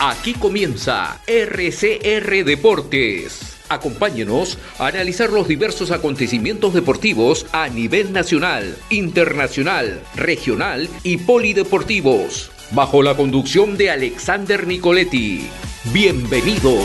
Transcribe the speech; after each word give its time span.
Aquí 0.00 0.34
comienza 0.34 1.20
RCR 1.26 2.44
Deportes. 2.44 3.58
Acompáñenos 3.68 4.56
a 4.78 4.86
analizar 4.86 5.30
los 5.30 5.48
diversos 5.48 5.90
acontecimientos 5.90 6.72
deportivos 6.72 7.46
a 7.50 7.68
nivel 7.68 8.12
nacional, 8.12 8.76
internacional, 8.90 10.00
regional 10.14 10.88
y 11.02 11.16
polideportivos, 11.16 12.52
bajo 12.70 13.02
la 13.02 13.16
conducción 13.16 13.76
de 13.76 13.90
Alexander 13.90 14.68
Nicoletti. 14.68 15.48
Bienvenidos. 15.92 16.84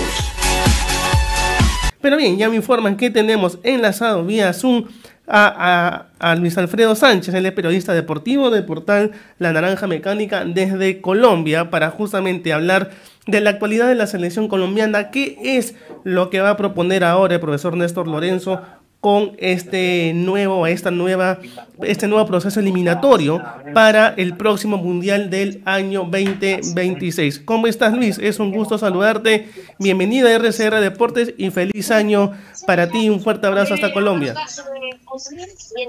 Pero 2.02 2.18
bien, 2.18 2.40
ya 2.40 2.50
me 2.50 2.56
informan 2.56 2.98
que 2.98 3.12
tenemos 3.12 3.60
enlazado 3.62 4.26
vía 4.26 4.54
Zoom 4.54 4.88
a, 5.28 6.36
Luis 6.38 6.58
Alfredo 6.58 6.96
Sánchez, 6.96 7.34
él 7.34 7.46
es 7.46 7.52
periodista 7.54 7.94
deportivo 7.94 8.50
del 8.50 8.66
portal 8.66 9.12
La 9.40 9.54
Naranja 9.54 9.88
Mecánica 9.88 10.46
desde 10.46 11.02
Colombia, 11.02 11.70
para 11.70 11.90
justamente 11.90 12.54
hablar 12.54 12.92
de 13.28 13.42
la 13.42 13.52
actualidad 13.52 13.88
de 13.88 13.96
la 13.96 14.08
selección 14.08 14.48
colombiana, 14.48 15.12
qué 15.12 15.38
es 15.42 15.76
lo 16.04 16.30
que 16.30 16.42
va 16.42 16.52
a 16.52 16.58
proponer 16.58 17.04
ahora 17.04 17.36
el 17.36 17.40
profesor 17.40 17.78
Néstor 17.78 18.08
Lorenzo 18.08 18.62
con 19.04 19.36
este 19.38 20.14
nuevo, 20.16 20.66
esta 20.66 20.90
nueva, 20.90 21.40
este 21.82 22.08
nuevo 22.08 22.26
proceso 22.26 22.62
eliminatorio 22.62 23.44
para 23.74 24.14
el 24.16 24.38
próximo 24.38 24.78
Mundial 24.78 25.30
del 25.30 25.62
año 25.66 26.08
2026. 26.10 27.40
¿Cómo 27.40 27.68
estás, 27.68 27.92
Luis? 27.92 28.18
Es 28.18 28.40
un 28.40 28.54
gusto 28.54 28.78
saludarte. 28.78 29.50
Bienvenida 29.78 30.30
a 30.30 30.36
RCR 30.36 30.80
Deportes 30.80 31.34
y 31.38 31.50
feliz 31.50 31.92
año 31.92 32.32
para 32.66 32.88
ti. 32.88 33.10
Un 33.10 33.20
fuerte 33.20 33.46
abrazo 33.46 33.74
hasta 33.74 33.92
Colombia. 33.92 34.36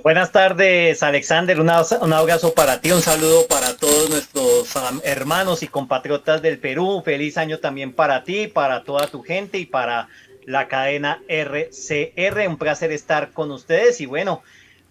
Buenas 0.02 0.32
tardes, 0.32 1.01
Alexander. 1.04 1.60
Un 1.60 1.70
abrazo 1.70 2.52
para 2.52 2.80
ti, 2.80 2.90
un 2.90 3.01
saludo 3.01 3.46
para 3.46 3.76
todos 3.76 4.10
nuestros 4.10 4.74
hermanos 5.04 5.62
y 5.62 5.68
compatriotas 5.68 6.42
del 6.42 6.59
Perú. 6.59 7.01
Feliz 7.04 7.38
año 7.38 7.60
también 7.60 7.92
para 7.92 8.24
ti, 8.24 8.48
para 8.48 8.82
toda 8.82 9.06
tu 9.06 9.23
gente 9.23 9.59
y 9.59 9.66
para 9.66 10.09
la 10.46 10.68
cadena 10.68 11.23
RCR. 11.28 12.48
Un 12.48 12.59
placer 12.59 12.92
estar 12.92 13.32
con 13.32 13.50
ustedes 13.50 14.00
y 14.00 14.06
bueno, 14.06 14.42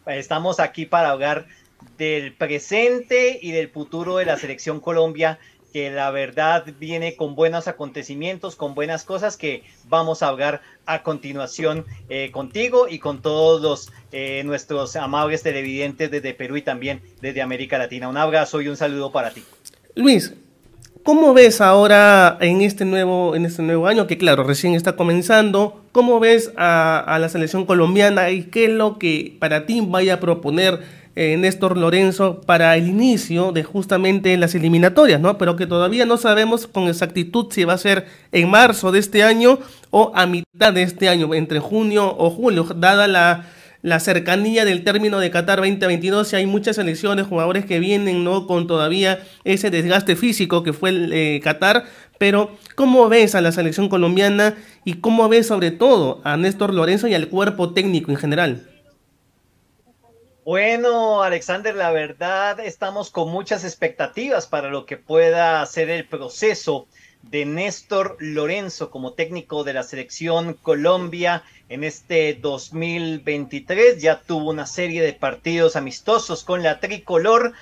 estamos 0.06 0.60
aquí 0.60 0.86
para 0.86 1.10
hablar 1.10 1.48
del 1.98 2.34
presente 2.34 3.40
y 3.42 3.52
del 3.52 3.70
futuro 3.70 4.18
de 4.18 4.26
la 4.26 4.38
selección 4.38 4.80
Colombia 4.80 5.40
que 5.74 5.90
la 5.90 6.12
verdad 6.12 6.66
viene 6.80 7.16
con 7.16 7.36
buenos 7.36 7.68
acontecimientos, 7.68 8.56
con 8.56 8.76
buenas 8.76 9.04
cosas 9.04 9.38
que 9.38 9.64
vamos 9.90 10.22
a 10.22 10.28
hablar 10.28 10.62
a 10.86 11.02
continuación 11.02 11.86
eh, 12.10 12.30
contigo 12.32 12.88
y 12.88 13.00
con 13.00 13.24
todos 13.24 13.60
los 13.60 13.92
eh, 14.12 14.44
nuestros 14.46 14.96
amables 14.96 15.42
televidentes 15.42 16.12
desde 16.12 16.36
Perú 16.36 16.58
y 16.58 16.62
también 16.62 17.02
desde 17.22 17.42
América 17.42 17.80
Latina. 17.80 18.08
Un 18.08 18.18
abrazo 18.18 18.62
y 18.62 18.68
un 18.68 18.78
saludo 18.78 19.12
para 19.12 19.32
ti. 19.32 19.44
Luis, 19.96 20.36
¿Cómo 21.04 21.34
ves 21.34 21.60
ahora 21.60 22.38
en 22.40 22.62
este 22.62 22.86
nuevo, 22.86 23.36
en 23.36 23.46
este 23.46 23.62
nuevo 23.62 23.88
año, 23.88 24.08
que 24.08 24.18
claro, 24.18 24.46
recién 24.46 24.74
está 24.74 24.96
comenzando, 24.96 25.82
cómo 25.92 26.22
ves 26.22 26.54
a, 26.56 27.18
la 27.20 27.28
selección 27.28 27.66
colombiana 27.66 28.32
y 28.32 28.44
qué 28.44 28.66
es 28.66 28.72
lo 28.72 28.98
que 29.00 29.36
para 29.38 29.66
ti 29.66 29.82
vaya 29.86 30.14
a 30.14 30.20
proponer 30.22 30.80
eh, 31.18 31.36
Néstor 31.36 31.76
Lorenzo 31.76 32.40
para 32.40 32.78
el 32.78 32.88
inicio 32.88 33.52
de 33.52 33.64
justamente 33.66 34.38
las 34.38 34.56
eliminatorias, 34.56 35.20
¿no? 35.20 35.38
Pero 35.38 35.58
que 35.58 35.68
todavía 35.68 36.06
no 36.06 36.16
sabemos 36.16 36.68
con 36.68 36.88
exactitud 36.88 37.48
si 37.52 37.66
va 37.66 37.74
a 37.74 37.78
ser 37.78 38.06
en 38.32 38.50
marzo 38.50 38.94
de 38.94 39.00
este 39.00 39.24
año 39.24 39.60
o 39.92 40.14
a 40.16 40.26
mitad 40.26 40.72
de 40.72 40.84
este 40.84 41.10
año, 41.10 41.34
entre 41.34 41.60
junio 41.60 42.16
o 42.18 42.30
julio, 42.30 42.64
dada 42.78 43.08
la 43.08 43.46
la 43.84 44.00
cercanía 44.00 44.64
del 44.64 44.84
término 44.86 45.20
de 45.20 45.30
Qatar 45.30 45.60
2022 45.60 46.32
y 46.32 46.36
hay 46.38 46.46
muchas 46.46 46.78
selecciones, 46.78 47.28
jugadores 47.28 47.66
que 47.66 47.80
vienen 47.80 48.24
no 48.24 48.48
con 48.48 48.66
todavía 48.66 49.20
ese 49.44 49.70
desgaste 49.70 50.16
físico 50.16 50.64
que 50.64 50.72
fue 50.72 50.90
el 50.90 51.14
eh, 51.14 51.42
Qatar, 51.44 51.84
pero 52.18 52.56
¿cómo 52.76 53.10
ves 53.10 53.36
a 53.36 53.42
la 53.42 53.52
selección 53.52 53.90
colombiana 53.90 54.56
y 54.86 54.96
cómo 54.96 55.28
ves 55.28 55.48
sobre 55.48 55.72
todo 55.72 56.22
a 56.24 56.38
Néstor 56.38 56.74
Lorenzo 56.74 57.08
y 57.08 57.14
al 57.14 57.28
cuerpo 57.28 57.74
técnico 57.74 58.10
en 58.10 58.18
general? 58.18 58.70
Bueno, 60.46 61.22
Alexander, 61.22 61.76
la 61.76 61.92
verdad 61.92 62.62
estamos 62.62 63.10
con 63.10 63.30
muchas 63.30 63.66
expectativas 63.66 64.48
para 64.48 64.70
lo 64.70 64.86
que 64.86 64.96
pueda 64.96 65.66
ser 65.66 65.90
el 65.90 66.08
proceso 66.08 66.88
de 67.24 67.46
Néstor 67.46 68.18
Lorenzo 68.20 68.92
como 68.92 69.14
técnico 69.14 69.64
de 69.64 69.74
la 69.74 69.84
selección 69.84 70.54
Colombia 70.54 71.44
en 71.70 71.84
este 71.84 72.36
2023. 72.36 74.02
Ya 74.02 74.22
tuvo 74.22 74.52
una 74.52 74.68
serie 74.68 75.02
de 75.02 75.14
partidos 75.14 75.76
amistosos 75.76 76.44
con 76.44 76.62
la 76.62 76.80
tricolor, 76.80 77.54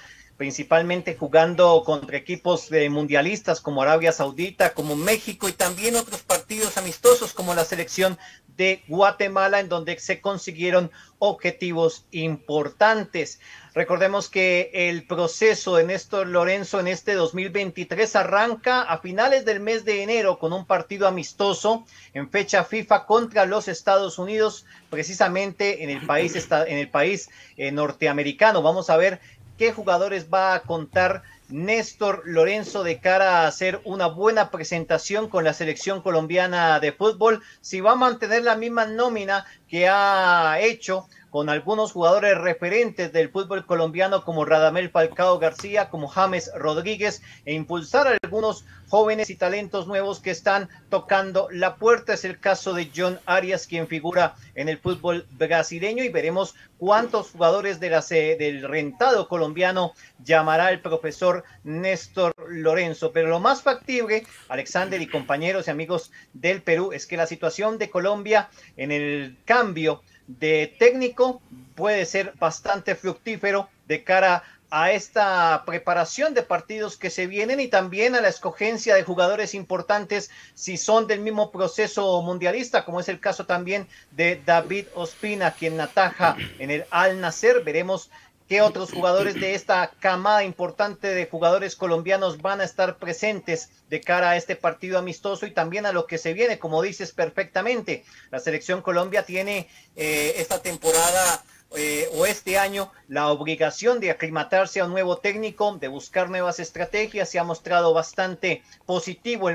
principalmente 0.41 1.15
jugando 1.15 1.83
contra 1.85 2.17
equipos 2.17 2.67
de 2.71 2.89
mundialistas 2.89 3.61
como 3.61 3.83
Arabia 3.83 4.11
Saudita, 4.11 4.73
como 4.73 4.95
México 4.95 5.47
y 5.47 5.51
también 5.51 5.95
otros 5.95 6.23
partidos 6.23 6.79
amistosos 6.79 7.33
como 7.33 7.53
la 7.53 7.63
selección 7.63 8.17
de 8.57 8.83
Guatemala, 8.87 9.59
en 9.59 9.69
donde 9.69 9.99
se 9.99 10.19
consiguieron 10.19 10.89
objetivos 11.19 12.07
importantes. 12.09 13.39
Recordemos 13.75 14.29
que 14.29 14.71
el 14.73 15.05
proceso 15.05 15.75
de 15.75 15.83
Néstor 15.83 16.27
Lorenzo 16.27 16.79
en 16.79 16.87
este 16.87 17.13
2023 17.13 18.15
arranca 18.15 18.81
a 18.81 18.97
finales 18.97 19.45
del 19.45 19.59
mes 19.59 19.85
de 19.85 20.01
enero 20.01 20.39
con 20.39 20.53
un 20.53 20.65
partido 20.65 21.07
amistoso 21.07 21.85
en 22.13 22.29
fecha 22.31 22.63
FIFA 22.63 23.05
contra 23.05 23.45
los 23.45 23.67
Estados 23.67 24.17
Unidos, 24.17 24.65
precisamente 24.89 25.83
en 25.83 25.91
el 25.91 26.05
país, 26.05 26.35
en 26.51 26.77
el 26.79 26.89
país 26.89 27.29
eh, 27.57 27.71
norteamericano. 27.71 28.61
Vamos 28.61 28.89
a 28.89 28.97
ver 28.97 29.21
qué 29.61 29.71
jugadores 29.71 30.25
va 30.33 30.55
a 30.55 30.63
contar 30.63 31.21
Néstor 31.49 32.23
Lorenzo 32.25 32.83
de 32.83 32.99
cara 32.99 33.41
a 33.41 33.47
hacer 33.47 33.79
una 33.83 34.07
buena 34.07 34.49
presentación 34.49 35.29
con 35.29 35.43
la 35.43 35.53
selección 35.53 36.01
colombiana 36.01 36.79
de 36.79 36.91
fútbol, 36.91 37.43
si 37.61 37.79
va 37.79 37.91
a 37.91 37.95
mantener 37.95 38.41
la 38.41 38.55
misma 38.55 38.87
nómina 38.87 39.45
que 39.67 39.87
ha 39.87 40.57
hecho 40.59 41.05
con 41.31 41.49
algunos 41.49 41.93
jugadores 41.93 42.37
referentes 42.37 43.13
del 43.13 43.29
fútbol 43.29 43.65
colombiano 43.65 44.25
como 44.25 44.43
Radamel 44.43 44.89
Falcao 44.89 45.39
García, 45.39 45.89
como 45.89 46.09
James 46.09 46.51
Rodríguez, 46.55 47.21
e 47.45 47.53
impulsar 47.53 48.07
a 48.07 48.17
algunos 48.21 48.65
jóvenes 48.89 49.29
y 49.29 49.37
talentos 49.37 49.87
nuevos 49.87 50.19
que 50.19 50.31
están 50.31 50.67
tocando 50.89 51.47
la 51.49 51.77
puerta. 51.77 52.13
Es 52.13 52.25
el 52.25 52.37
caso 52.37 52.73
de 52.73 52.91
John 52.93 53.17
Arias, 53.25 53.65
quien 53.65 53.87
figura 53.87 54.35
en 54.55 54.67
el 54.67 54.77
fútbol 54.77 55.25
brasileño, 55.31 56.03
y 56.03 56.09
veremos 56.09 56.53
cuántos 56.77 57.31
jugadores 57.31 57.79
de 57.79 57.89
la, 57.89 58.01
del 58.01 58.67
rentado 58.67 59.29
colombiano 59.29 59.93
llamará 60.25 60.69
el 60.71 60.81
profesor 60.81 61.45
Néstor 61.63 62.33
Lorenzo. 62.49 63.13
Pero 63.13 63.29
lo 63.29 63.39
más 63.39 63.61
factible, 63.61 64.27
Alexander 64.49 65.01
y 65.01 65.07
compañeros 65.07 65.67
y 65.67 65.71
amigos 65.71 66.11
del 66.33 66.61
Perú, 66.61 66.91
es 66.91 67.07
que 67.07 67.15
la 67.15 67.25
situación 67.25 67.77
de 67.77 67.89
Colombia 67.89 68.49
en 68.75 68.91
el 68.91 69.37
cambio 69.45 70.01
de 70.39 70.75
técnico 70.79 71.41
puede 71.75 72.05
ser 72.05 72.33
bastante 72.39 72.95
fructífero 72.95 73.69
de 73.87 74.03
cara 74.03 74.43
a 74.73 74.91
esta 74.91 75.63
preparación 75.65 76.33
de 76.33 76.43
partidos 76.43 76.95
que 76.95 77.09
se 77.09 77.27
vienen 77.27 77.59
y 77.59 77.67
también 77.67 78.15
a 78.15 78.21
la 78.21 78.29
escogencia 78.29 78.95
de 78.95 79.03
jugadores 79.03 79.53
importantes 79.53 80.31
si 80.53 80.77
son 80.77 81.07
del 81.07 81.19
mismo 81.19 81.51
proceso 81.51 82.21
mundialista, 82.21 82.85
como 82.85 83.01
es 83.01 83.09
el 83.09 83.19
caso 83.19 83.45
también 83.45 83.87
de 84.11 84.41
David 84.45 84.85
Ospina, 84.95 85.51
quien 85.51 85.79
ataja 85.81 86.37
en 86.57 86.71
el 86.71 86.85
Al 86.89 87.19
Nacer. 87.19 87.65
Veremos 87.65 88.09
qué 88.51 88.61
otros 88.61 88.91
jugadores 88.91 89.35
de 89.35 89.55
esta 89.55 89.91
camada 90.01 90.43
importante 90.43 91.07
de 91.07 91.25
jugadores 91.25 91.77
colombianos 91.77 92.41
van 92.41 92.59
a 92.59 92.65
estar 92.65 92.97
presentes 92.97 93.69
de 93.89 94.01
cara 94.01 94.31
a 94.31 94.35
este 94.35 94.57
partido 94.57 94.99
amistoso 94.99 95.45
y 95.45 95.51
también 95.51 95.85
a 95.85 95.93
lo 95.93 96.05
que 96.05 96.17
se 96.17 96.33
viene, 96.33 96.59
como 96.59 96.81
dices 96.81 97.13
perfectamente. 97.13 98.03
La 98.29 98.39
selección 98.39 98.81
Colombia 98.81 99.23
tiene 99.23 99.69
eh, 99.95 100.33
esta 100.35 100.61
temporada 100.61 101.41
eh, 101.77 102.09
o 102.15 102.25
este 102.25 102.57
año 102.57 102.91
la 103.07 103.29
obligación 103.29 104.01
de 104.01 104.11
aclimatarse 104.11 104.81
a 104.81 104.85
un 104.85 104.91
nuevo 104.91 105.19
técnico, 105.19 105.77
de 105.77 105.87
buscar 105.87 106.29
nuevas 106.29 106.59
estrategias. 106.59 107.29
Se 107.29 107.39
ha 107.39 107.45
mostrado 107.45 107.93
bastante 107.93 108.63
positivo 108.85 109.47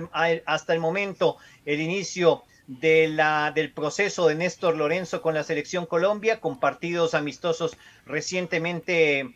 hasta 0.47 0.73
el 0.73 0.81
momento 0.81 1.37
el 1.67 1.82
inicio 1.82 2.44
de 2.67 3.09
la, 3.09 3.53
del 3.55 3.73
proceso 3.73 4.27
de 4.27 4.35
Néstor 4.35 4.77
Lorenzo 4.77 5.23
con 5.23 5.35
la 5.35 5.45
selección 5.45 5.87
Colombia, 5.87 6.41
con 6.41 6.59
partidos 6.59 7.15
amistosos 7.15 7.77
recientemente 8.07 9.35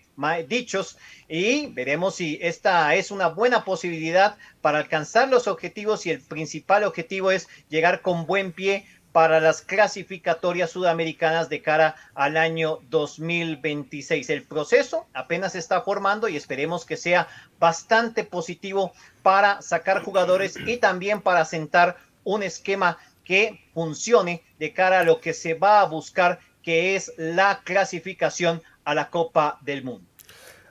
dichos, 0.49 0.99
y 1.29 1.69
veremos 1.69 2.17
si 2.17 2.38
esta 2.43 2.94
es 2.94 3.11
una 3.11 3.29
buena 3.29 3.65
posibilidad 3.65 4.37
para 4.61 4.79
alcanzar 4.79 5.29
los 5.29 5.49
objetivos 5.49 6.05
y 6.05 6.11
el 6.11 6.21
principal 6.21 6.85
objetivo 6.85 7.31
es 7.31 7.49
llegar 7.69 8.03
con 8.03 8.27
buen 8.27 8.53
pie 8.53 8.85
para 9.12 9.41
las 9.41 9.62
clasificatorias 9.62 10.71
sudamericanas 10.71 11.49
de 11.49 11.62
cara 11.62 11.97
al 12.15 12.37
año 12.37 12.79
2026. 12.91 14.31
El 14.31 14.44
proceso 14.44 15.06
apenas 15.15 15.55
está 15.55 15.81
formando 15.81 16.29
y 16.29 16.37
esperemos 16.37 16.85
que 16.85 16.97
sea 16.97 17.27
bastante 17.59 18.25
positivo 18.25 18.93
para 19.23 19.62
sacar 19.62 20.05
jugadores 20.05 20.56
y 20.65 20.77
también 20.77 21.21
para 21.21 21.44
sentar 21.44 21.97
un 22.23 22.43
esquema 22.43 22.99
que 23.31 23.61
funcione 23.75 24.43
de 24.59 24.73
cara 24.73 24.99
a 24.99 25.05
lo 25.05 25.21
que 25.21 25.35
se 25.35 25.55
va 25.55 25.82
a 25.82 25.85
buscar, 25.85 26.41
que 26.65 26.97
es 26.97 27.12
la 27.17 27.61
clasificación 27.62 28.61
a 28.85 28.93
la 28.93 29.09
Copa 29.09 29.61
del 29.61 29.85
Mundo. 29.85 30.05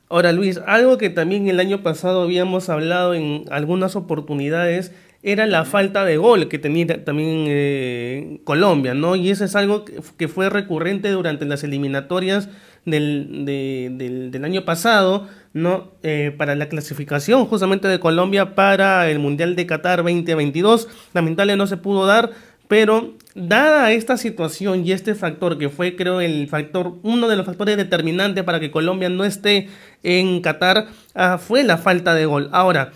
Ahora 0.09 0.33
Luis, 0.33 0.59
algo 0.67 0.97
que 0.97 1.09
también 1.09 1.47
el 1.47 1.61
año 1.61 1.83
pasado 1.83 2.21
habíamos 2.21 2.67
hablado 2.67 3.13
en 3.13 3.45
algunas 3.49 3.95
oportunidades 3.95 4.91
era 5.23 5.45
la 5.47 5.63
falta 5.63 6.03
de 6.03 6.17
gol 6.17 6.49
que 6.49 6.59
tenía 6.59 7.05
también 7.05 7.45
eh, 7.47 8.41
Colombia, 8.43 8.93
¿no? 8.93 9.15
Y 9.15 9.29
eso 9.29 9.45
es 9.45 9.55
algo 9.55 9.85
que 10.17 10.27
fue 10.27 10.49
recurrente 10.49 11.09
durante 11.11 11.45
las 11.45 11.63
eliminatorias 11.63 12.49
del, 12.85 13.45
del, 13.45 14.45
año 14.45 14.63
pasado, 14.63 15.27
¿no? 15.53 15.91
Eh, 16.03 16.33
para 16.37 16.55
la 16.55 16.69
clasificación 16.69 17.45
justamente 17.45 17.87
de 17.87 17.99
Colombia 17.99 18.55
para 18.55 19.09
el 19.09 19.19
Mundial 19.19 19.55
de 19.55 19.65
Qatar 19.65 20.03
2022. 20.03 20.87
Lamentablemente 21.13 21.57
no 21.57 21.67
se 21.67 21.77
pudo 21.77 22.05
dar, 22.05 22.31
pero 22.69 23.15
dada 23.33 23.91
esta 23.91 24.15
situación 24.15 24.85
y 24.85 24.91
este 24.91 25.15
factor 25.15 25.57
que 25.57 25.69
fue 25.69 25.95
creo 25.95 26.21
el 26.21 26.47
factor, 26.47 26.93
uno 27.01 27.27
de 27.27 27.35
los 27.35 27.47
factores 27.47 27.75
determinantes 27.77 28.43
para 28.43 28.59
que 28.59 28.69
Colombia 28.69 29.09
no 29.09 29.25
esté 29.25 29.67
en 30.03 30.39
Qatar, 30.41 30.87
ah, 31.15 31.39
fue 31.39 31.63
la 31.63 31.79
falta 31.79 32.13
de 32.13 32.25
gol. 32.25 32.47
Ahora, 32.53 32.93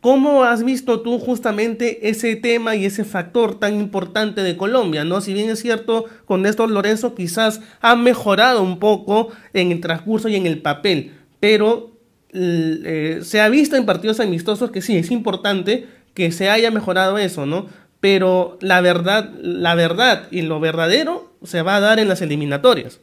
¿Cómo 0.00 0.44
has 0.44 0.64
visto 0.64 1.00
tú 1.00 1.18
justamente 1.18 2.10
ese 2.10 2.36
tema 2.36 2.76
y 2.76 2.84
ese 2.84 3.04
factor 3.04 3.58
tan 3.58 3.80
importante 3.80 4.42
de 4.42 4.54
Colombia? 4.54 5.02
¿no? 5.02 5.22
Si 5.22 5.32
bien 5.32 5.48
es 5.48 5.60
cierto, 5.60 6.04
con 6.26 6.42
Néstor 6.42 6.70
Lorenzo 6.70 7.14
quizás 7.14 7.62
ha 7.80 7.96
mejorado 7.96 8.62
un 8.62 8.78
poco 8.78 9.30
en 9.54 9.72
el 9.72 9.80
transcurso 9.80 10.28
y 10.28 10.36
en 10.36 10.44
el 10.44 10.60
papel, 10.60 11.12
pero 11.40 11.92
eh, 12.34 13.20
se 13.22 13.40
ha 13.40 13.48
visto 13.48 13.76
en 13.76 13.86
partidos 13.86 14.20
amistosos 14.20 14.70
que 14.70 14.82
sí, 14.82 14.94
es 14.94 15.10
importante 15.10 15.86
que 16.12 16.32
se 16.32 16.50
haya 16.50 16.70
mejorado 16.70 17.16
eso, 17.16 17.46
¿no? 17.46 17.68
Pero 18.04 18.58
la 18.60 18.82
verdad, 18.82 19.30
la 19.40 19.74
verdad 19.74 20.28
y 20.30 20.42
lo 20.42 20.60
verdadero 20.60 21.32
se 21.42 21.62
va 21.62 21.76
a 21.76 21.80
dar 21.80 21.98
en 21.98 22.06
las 22.06 22.20
eliminatorias. 22.20 23.00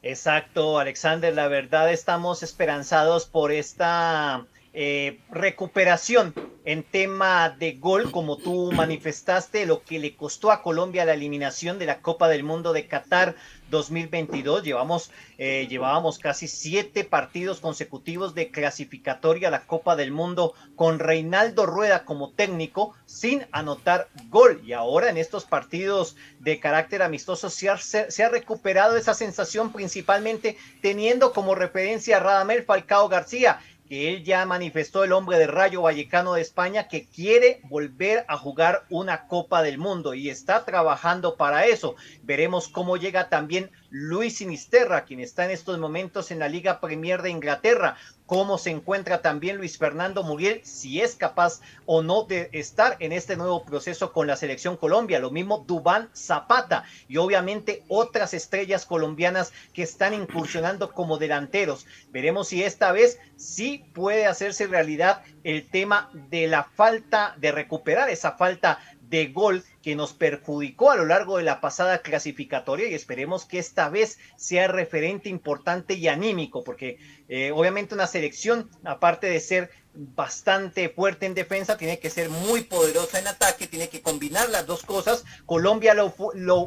Exacto, 0.00 0.78
Alexander, 0.78 1.34
la 1.34 1.48
verdad 1.48 1.92
estamos 1.92 2.44
esperanzados 2.44 3.26
por 3.26 3.50
esta 3.50 4.46
eh, 4.80 5.18
recuperación 5.32 6.32
en 6.64 6.84
tema 6.84 7.50
de 7.50 7.72
gol, 7.72 8.12
como 8.12 8.36
tú 8.36 8.70
manifestaste, 8.70 9.66
lo 9.66 9.82
que 9.82 9.98
le 9.98 10.14
costó 10.14 10.52
a 10.52 10.62
Colombia 10.62 11.04
la 11.04 11.14
eliminación 11.14 11.80
de 11.80 11.86
la 11.86 12.00
Copa 12.00 12.28
del 12.28 12.44
Mundo 12.44 12.72
de 12.72 12.86
Qatar 12.86 13.34
2022. 13.70 14.62
Llevamos, 14.62 15.10
eh, 15.36 15.66
llevábamos 15.68 16.20
casi 16.20 16.46
siete 16.46 17.02
partidos 17.02 17.58
consecutivos 17.58 18.36
de 18.36 18.52
clasificatoria 18.52 19.48
a 19.48 19.50
la 19.50 19.66
Copa 19.66 19.96
del 19.96 20.12
Mundo 20.12 20.54
con 20.76 21.00
Reinaldo 21.00 21.66
Rueda 21.66 22.04
como 22.04 22.30
técnico 22.30 22.94
sin 23.04 23.46
anotar 23.50 24.06
gol. 24.28 24.62
Y 24.64 24.74
ahora 24.74 25.10
en 25.10 25.16
estos 25.16 25.44
partidos 25.44 26.14
de 26.38 26.60
carácter 26.60 27.02
amistoso 27.02 27.50
se 27.50 27.68
ha, 27.68 27.78
se 27.78 28.22
ha 28.22 28.28
recuperado 28.28 28.96
esa 28.96 29.14
sensación 29.14 29.72
principalmente 29.72 30.56
teniendo 30.82 31.32
como 31.32 31.56
referencia 31.56 32.18
a 32.18 32.20
Radamel 32.20 32.62
Falcao 32.62 33.08
García 33.08 33.58
que 33.88 34.10
él 34.12 34.24
ya 34.24 34.44
manifestó 34.44 35.04
el 35.04 35.12
hombre 35.12 35.38
de 35.38 35.46
Rayo 35.46 35.82
Vallecano 35.82 36.34
de 36.34 36.42
España 36.42 36.88
que 36.88 37.06
quiere 37.06 37.60
volver 37.64 38.24
a 38.28 38.36
jugar 38.36 38.84
una 38.90 39.26
Copa 39.26 39.62
del 39.62 39.78
Mundo 39.78 40.14
y 40.14 40.28
está 40.28 40.64
trabajando 40.64 41.36
para 41.36 41.64
eso. 41.66 41.96
Veremos 42.22 42.68
cómo 42.68 42.96
llega 42.96 43.28
también 43.28 43.70
Luis 43.90 44.36
Sinisterra, 44.36 45.04
quien 45.04 45.20
está 45.20 45.46
en 45.46 45.50
estos 45.50 45.78
momentos 45.78 46.30
en 46.30 46.38
la 46.38 46.48
Liga 46.48 46.80
Premier 46.80 47.22
de 47.22 47.30
Inglaterra, 47.30 47.96
cómo 48.26 48.58
se 48.58 48.70
encuentra 48.70 49.22
también 49.22 49.56
Luis 49.56 49.78
Fernando 49.78 50.22
Muriel, 50.22 50.60
si 50.62 51.00
es 51.00 51.14
capaz 51.14 51.60
o 51.86 52.02
no 52.02 52.24
de 52.24 52.50
estar 52.52 52.96
en 53.00 53.12
este 53.12 53.36
nuevo 53.36 53.64
proceso 53.64 54.12
con 54.12 54.26
la 54.26 54.36
selección 54.36 54.76
Colombia, 54.76 55.18
lo 55.18 55.30
mismo 55.30 55.64
Dubán 55.66 56.10
Zapata. 56.14 56.84
Y 57.08 57.16
obviamente 57.16 57.84
otras 57.88 58.34
estrellas 58.34 58.84
colombianas 58.84 59.54
que 59.72 59.82
están 59.82 60.12
incursionando 60.12 60.92
como 60.92 61.16
delanteros. 61.16 61.86
Veremos 62.10 62.48
si 62.48 62.62
esta 62.62 62.92
vez 62.92 63.18
sí 63.36 63.86
puede 63.94 64.26
hacerse 64.26 64.66
realidad 64.66 65.22
el 65.44 65.66
tema 65.66 66.10
de 66.12 66.46
la 66.46 66.64
falta, 66.64 67.34
de 67.38 67.52
recuperar 67.52 68.10
esa 68.10 68.32
falta 68.32 68.78
de 69.08 69.28
gol 69.28 69.64
que 69.82 69.96
nos 69.96 70.12
perjudicó 70.12 70.90
a 70.90 70.96
lo 70.96 71.06
largo 71.06 71.38
de 71.38 71.44
la 71.44 71.60
pasada 71.60 72.02
clasificatoria 72.02 72.88
y 72.88 72.94
esperemos 72.94 73.44
que 73.44 73.58
esta 73.58 73.88
vez 73.88 74.18
sea 74.36 74.68
referente 74.68 75.28
importante 75.28 75.94
y 75.94 76.08
anímico, 76.08 76.62
porque 76.62 76.98
eh, 77.28 77.52
obviamente 77.52 77.94
una 77.94 78.06
selección, 78.06 78.70
aparte 78.84 79.28
de 79.28 79.40
ser 79.40 79.70
bastante 80.00 80.88
fuerte 80.90 81.26
en 81.26 81.34
defensa, 81.34 81.76
tiene 81.76 81.98
que 81.98 82.08
ser 82.08 82.30
muy 82.30 82.62
poderosa 82.62 83.18
en 83.18 83.26
ataque, 83.26 83.66
tiene 83.66 83.88
que 83.88 84.00
combinar 84.00 84.48
las 84.48 84.64
dos 84.64 84.84
cosas. 84.84 85.24
Colombia 85.44 85.92
lo, 85.92 86.14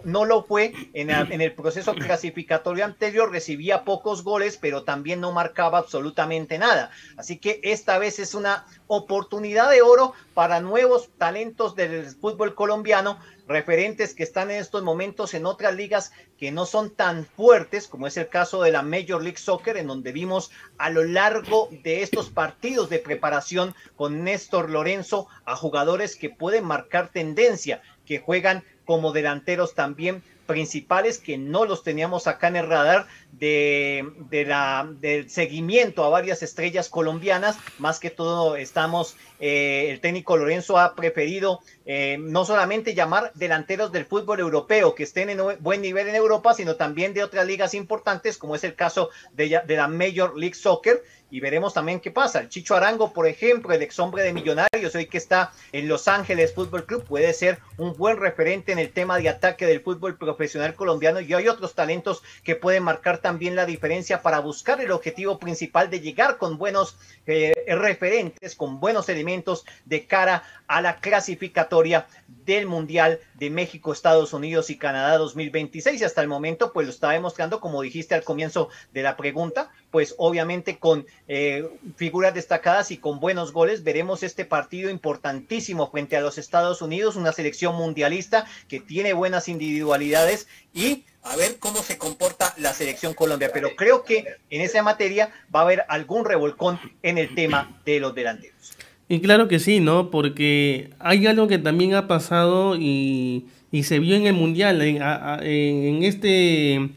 no 0.04 0.26
lo 0.26 0.44
fue 0.44 0.74
en, 0.94 1.10
el 1.10 1.54
proceso 1.54 1.96
clasificatorio 1.96 2.84
anterior, 2.84 3.32
recibía 3.32 3.86
pocos 3.86 4.24
goles, 4.24 4.58
pero 4.58 4.84
también 4.84 5.22
no 5.22 5.32
marcaba 5.32 5.78
absolutamente 5.78 6.58
nada. 6.58 6.92
Así 7.16 7.38
que 7.38 7.62
esta 7.64 7.98
vez 8.00 8.20
es 8.20 8.34
una 8.34 8.66
oportunidad 8.94 9.70
de 9.70 9.82
oro 9.82 10.12
para 10.34 10.60
nuevos 10.60 11.10
talentos 11.18 11.76
del 11.76 12.08
fútbol 12.08 12.56
colombiano 12.56 13.18
referentes 13.48 14.14
que 14.14 14.24
están 14.24 14.52
en 14.52 14.58
estos 14.58 14.84
momentos 14.84 15.34
en 15.34 15.46
otras 15.46 15.76
ligas 15.76 16.12
que 16.38 16.52
no 16.52 16.66
son 16.66 16.90
tan 16.90 17.26
fuertes, 17.26 17.88
como 17.88 18.06
es 18.06 18.18
el 18.18 18.28
caso 18.28 18.62
de 18.62 18.72
la 18.72 18.82
Major 18.82 19.24
League 19.24 19.38
Soccer, 19.38 19.78
en 19.78 19.88
donde 19.88 20.12
vimos 20.12 20.52
a 20.78 20.90
lo 20.90 21.06
largo 21.06 21.70
de 21.84 22.02
estos 22.02 22.30
partidos 22.30 22.90
de 22.90 23.00
preparación 23.00 23.74
con 23.96 24.26
Néstor 24.26 24.70
Lorenzo 24.70 25.28
a 25.46 25.56
jugadores 25.56 26.18
que 26.18 26.30
pueden 26.30 26.66
marcar 26.66 27.14
tendencia, 27.14 27.82
que 28.06 28.20
juegan 28.20 28.62
como 28.84 29.14
delanteros 29.14 29.74
también 29.74 30.22
principales 30.46 31.18
que 31.18 31.38
no 31.38 31.66
los 31.66 31.84
teníamos 31.84 32.28
acá 32.28 32.48
en 32.48 32.58
el 32.58 32.68
radar 32.68 33.08
de, 33.32 34.06
de 34.30 34.46
la, 34.46 34.90
del 35.00 35.30
seguimiento 35.30 36.04
a 36.04 36.10
varias 36.10 36.44
estrellas 36.44 36.90
colombianas. 36.90 37.58
Más 37.80 38.00
que 38.00 38.10
todo 38.10 38.56
estamos, 38.56 39.16
eh, 39.40 39.88
el 39.90 40.00
técnico 40.02 40.38
Lorenzo 40.38 40.78
ha 40.78 40.96
preferido 40.96 41.62
eh, 41.86 42.18
no 42.20 42.46
solamente 42.46 42.94
llamar 42.94 43.32
delanteros 43.36 43.92
del 43.92 44.06
fútbol 44.06 44.40
europeo 44.40 44.94
que 44.96 45.04
estén 45.04 45.30
en 45.30 45.40
buen 45.60 45.82
nivel 45.82 46.08
en 46.08 46.16
Europa, 46.16 46.54
sino 46.54 46.76
también 46.76 47.14
de 47.14 47.24
otras 47.24 47.46
ligas 47.46 47.74
importantes, 47.74 48.38
como 48.38 48.56
es 48.56 48.64
el 48.64 48.76
caso 48.76 49.10
de, 49.34 49.62
de 49.66 49.76
la 49.76 49.88
Major 49.88 50.38
League 50.38 50.56
Soccer 50.56 51.04
y 51.32 51.40
veremos 51.40 51.74
también 51.74 52.00
qué 52.00 52.12
pasa. 52.12 52.42
El 52.42 52.50
Chicho 52.50 52.76
Arango, 52.76 53.14
por 53.14 53.26
ejemplo, 53.26 53.74
el 53.74 53.82
ex 53.82 53.98
hombre 54.00 54.24
de 54.24 54.34
Millonarios, 54.34 54.94
hoy 54.94 55.08
que 55.08 55.18
está 55.18 55.52
en 55.72 55.88
Los 55.88 56.08
Ángeles 56.08 56.54
Fútbol 56.54 56.86
Club, 56.86 57.06
puede 57.06 57.34
ser 57.34 57.60
un 57.78 57.94
buen 57.94 58.18
referente 58.18 58.72
en 58.72 58.80
el 58.80 58.92
tema 58.92 59.18
de 59.18 59.30
ataque 59.30 59.66
del 59.66 59.82
fútbol 59.82 60.18
profesional 60.18 60.76
colombiano 60.76 61.22
y 61.22 61.34
hay 61.34 61.48
otros 61.48 61.74
talentos 61.74 62.22
que 62.44 62.56
pueden 62.56 62.84
marcar 62.84 63.20
también 63.20 63.56
la 63.56 63.66
diferencia 63.66 64.22
para 64.22 64.40
buscar 64.40 64.82
el 64.82 64.92
objetivo 64.92 65.40
principal 65.40 65.90
de 65.90 66.02
llegar 66.02 66.38
con 66.38 66.58
buenos 66.58 66.98
eh, 67.26 67.54
referentes, 67.76 68.56
con 68.56 68.80
buenos 68.80 69.10
elementos 69.10 69.66
de 69.86 70.06
cara 70.06 70.44
a 70.68 70.82
la 70.82 70.98
clasificatoria 70.98 72.08
del 72.28 72.66
Mundial 72.66 73.20
de 73.36 73.50
México, 73.50 73.92
Estados 73.92 74.34
Unidos 74.34 74.70
y 74.70 74.78
Canadá 74.78 75.18
2026. 75.18 76.02
Y 76.02 76.04
hasta 76.04 76.22
el 76.22 76.28
momento, 76.28 76.74
pues 76.74 76.88
lo 76.88 76.94
está 76.94 77.12
demostrando, 77.12 77.60
como 77.60 77.82
dijiste 77.82 78.16
al 78.16 78.24
comienzo 78.24 78.70
de 78.94 79.04
la 79.04 79.18
pregunta, 79.18 79.72
pues 79.92 80.16
obviamente 80.18 80.80
con 80.80 81.06
eh, 81.28 81.70
figuras 81.96 82.34
destacadas 82.34 82.92
y 82.92 82.98
con 82.98 83.20
buenos 83.20 83.52
goles. 83.52 83.84
Veremos 83.84 84.24
este 84.24 84.46
partido 84.46 84.90
importantísimo 84.90 85.90
frente 85.92 86.18
a 86.18 86.22
los 86.22 86.38
Estados 86.38 86.82
Unidos, 86.82 87.16
una 87.16 87.32
selección 87.32 87.76
mundialista 87.76 88.46
que 88.68 88.80
tiene 88.80 89.14
buenas 89.14 89.48
individualidades 89.48 90.48
y 90.74 91.06
a 91.24 91.36
ver 91.36 91.58
cómo 91.60 91.82
se 91.82 91.98
comporta 91.98 92.54
la 92.58 92.74
selección 92.74 93.14
Colombia. 93.14 93.52
Pero 93.54 93.76
creo 93.76 94.04
que 94.04 94.26
en 94.50 94.62
esa 94.62 94.84
materia 94.84 95.30
va 95.54 95.62
a 95.62 95.64
haber 95.64 95.84
algún 95.88 96.26
revolcón 96.26 96.80
en 97.04 97.18
el 97.18 97.34
tema 97.36 97.80
de 97.86 98.00
los 98.00 98.16
delanteros. 98.16 98.74
Y 99.08 99.20
claro 99.20 99.48
que 99.48 99.60
sí, 99.60 99.82
¿no? 99.82 100.10
Porque 100.10 100.92
hay 101.00 101.28
algo 101.28 101.48
que 101.48 101.58
también 101.58 101.96
ha 101.96 102.08
pasado 102.08 102.78
y, 102.78 103.46
se 103.84 104.00
vio 104.00 104.16
en 104.16 104.26
el 104.26 104.34
Mundial, 104.34 104.82
en, 104.82 106.04
este 106.04 106.90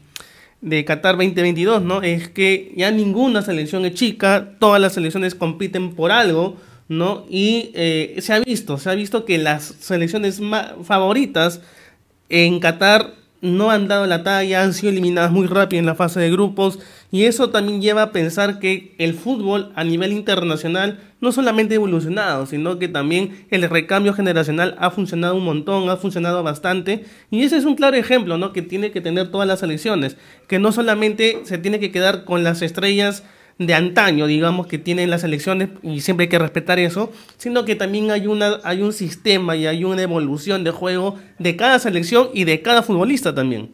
de 0.61 0.85
Qatar 0.85 1.17
2022, 1.17 1.81
¿no? 1.81 2.01
Es 2.01 2.29
que 2.29 2.71
ya 2.75 2.89
ninguna 2.91 3.41
selección 3.41 3.85
es 3.85 3.95
chica, 3.95 4.51
todas 4.59 4.81
las 4.81 4.93
selecciones 4.93 5.35
compiten 5.35 5.93
por 5.93 6.13
algo, 6.13 6.55
¿no? 6.87 7.25
Y 7.29 7.71
eh, 7.75 8.15
se 8.19 8.31
ha 8.31 8.39
visto, 8.39 8.77
se 8.77 8.89
ha 8.89 8.95
visto 8.95 9.25
que 9.25 9.37
las 9.37 9.65
selecciones 9.65 10.41
favoritas 10.83 11.59
en 12.29 12.61
Qatar 12.61 13.24
no 13.45 13.69
han 13.71 13.87
dado 13.87 14.05
la 14.07 14.23
talla, 14.23 14.63
han 14.63 14.73
sido 14.73 14.91
eliminadas 14.91 15.31
muy 15.31 15.47
rápido 15.47 15.79
en 15.79 15.85
la 15.85 15.95
fase 15.95 16.19
de 16.19 16.31
grupos 16.31 16.79
y 17.11 17.23
eso 17.23 17.49
también 17.49 17.81
lleva 17.81 18.01
a 18.01 18.11
pensar 18.11 18.59
que 18.59 18.95
el 18.97 19.13
fútbol 19.13 19.71
a 19.75 19.83
nivel 19.83 20.11
internacional 20.11 20.99
no 21.21 21.31
solamente 21.31 21.75
ha 21.75 21.77
evolucionado, 21.77 22.45
sino 22.45 22.77
que 22.79 22.87
también 22.87 23.45
el 23.51 23.69
recambio 23.69 24.13
generacional 24.13 24.75
ha 24.79 24.91
funcionado 24.91 25.35
un 25.35 25.45
montón, 25.45 25.89
ha 25.89 25.97
funcionado 25.97 26.43
bastante 26.43 27.05
y 27.31 27.43
ese 27.43 27.57
es 27.57 27.65
un 27.65 27.75
claro 27.75 27.95
ejemplo, 27.95 28.37
¿no? 28.37 28.51
que 28.51 28.61
tiene 28.61 28.91
que 28.91 29.01
tener 29.01 29.29
todas 29.31 29.47
las 29.47 29.59
selecciones, 29.59 30.17
que 30.47 30.59
no 30.59 30.71
solamente 30.71 31.41
se 31.43 31.57
tiene 31.57 31.79
que 31.79 31.91
quedar 31.91 32.25
con 32.25 32.43
las 32.43 32.61
estrellas 32.61 33.23
de 33.57 33.73
antaño, 33.73 34.27
digamos, 34.27 34.67
que 34.67 34.77
tienen 34.77 35.09
las 35.09 35.23
elecciones 35.23 35.69
y 35.81 36.01
siempre 36.01 36.25
hay 36.25 36.29
que 36.29 36.39
respetar 36.39 36.79
eso, 36.79 37.11
sino 37.37 37.63
que 37.65 37.75
también 37.75 38.11
hay, 38.11 38.27
una, 38.27 38.59
hay 38.63 38.81
un 38.81 38.91
sistema 38.91 39.55
y 39.55 39.65
hay 39.65 39.83
una 39.83 40.01
evolución 40.01 40.63
de 40.63 40.71
juego 40.71 41.17
de 41.39 41.55
cada 41.55 41.79
selección 41.79 42.29
y 42.33 42.43
de 42.43 42.61
cada 42.61 42.83
futbolista 42.83 43.33
también. 43.33 43.71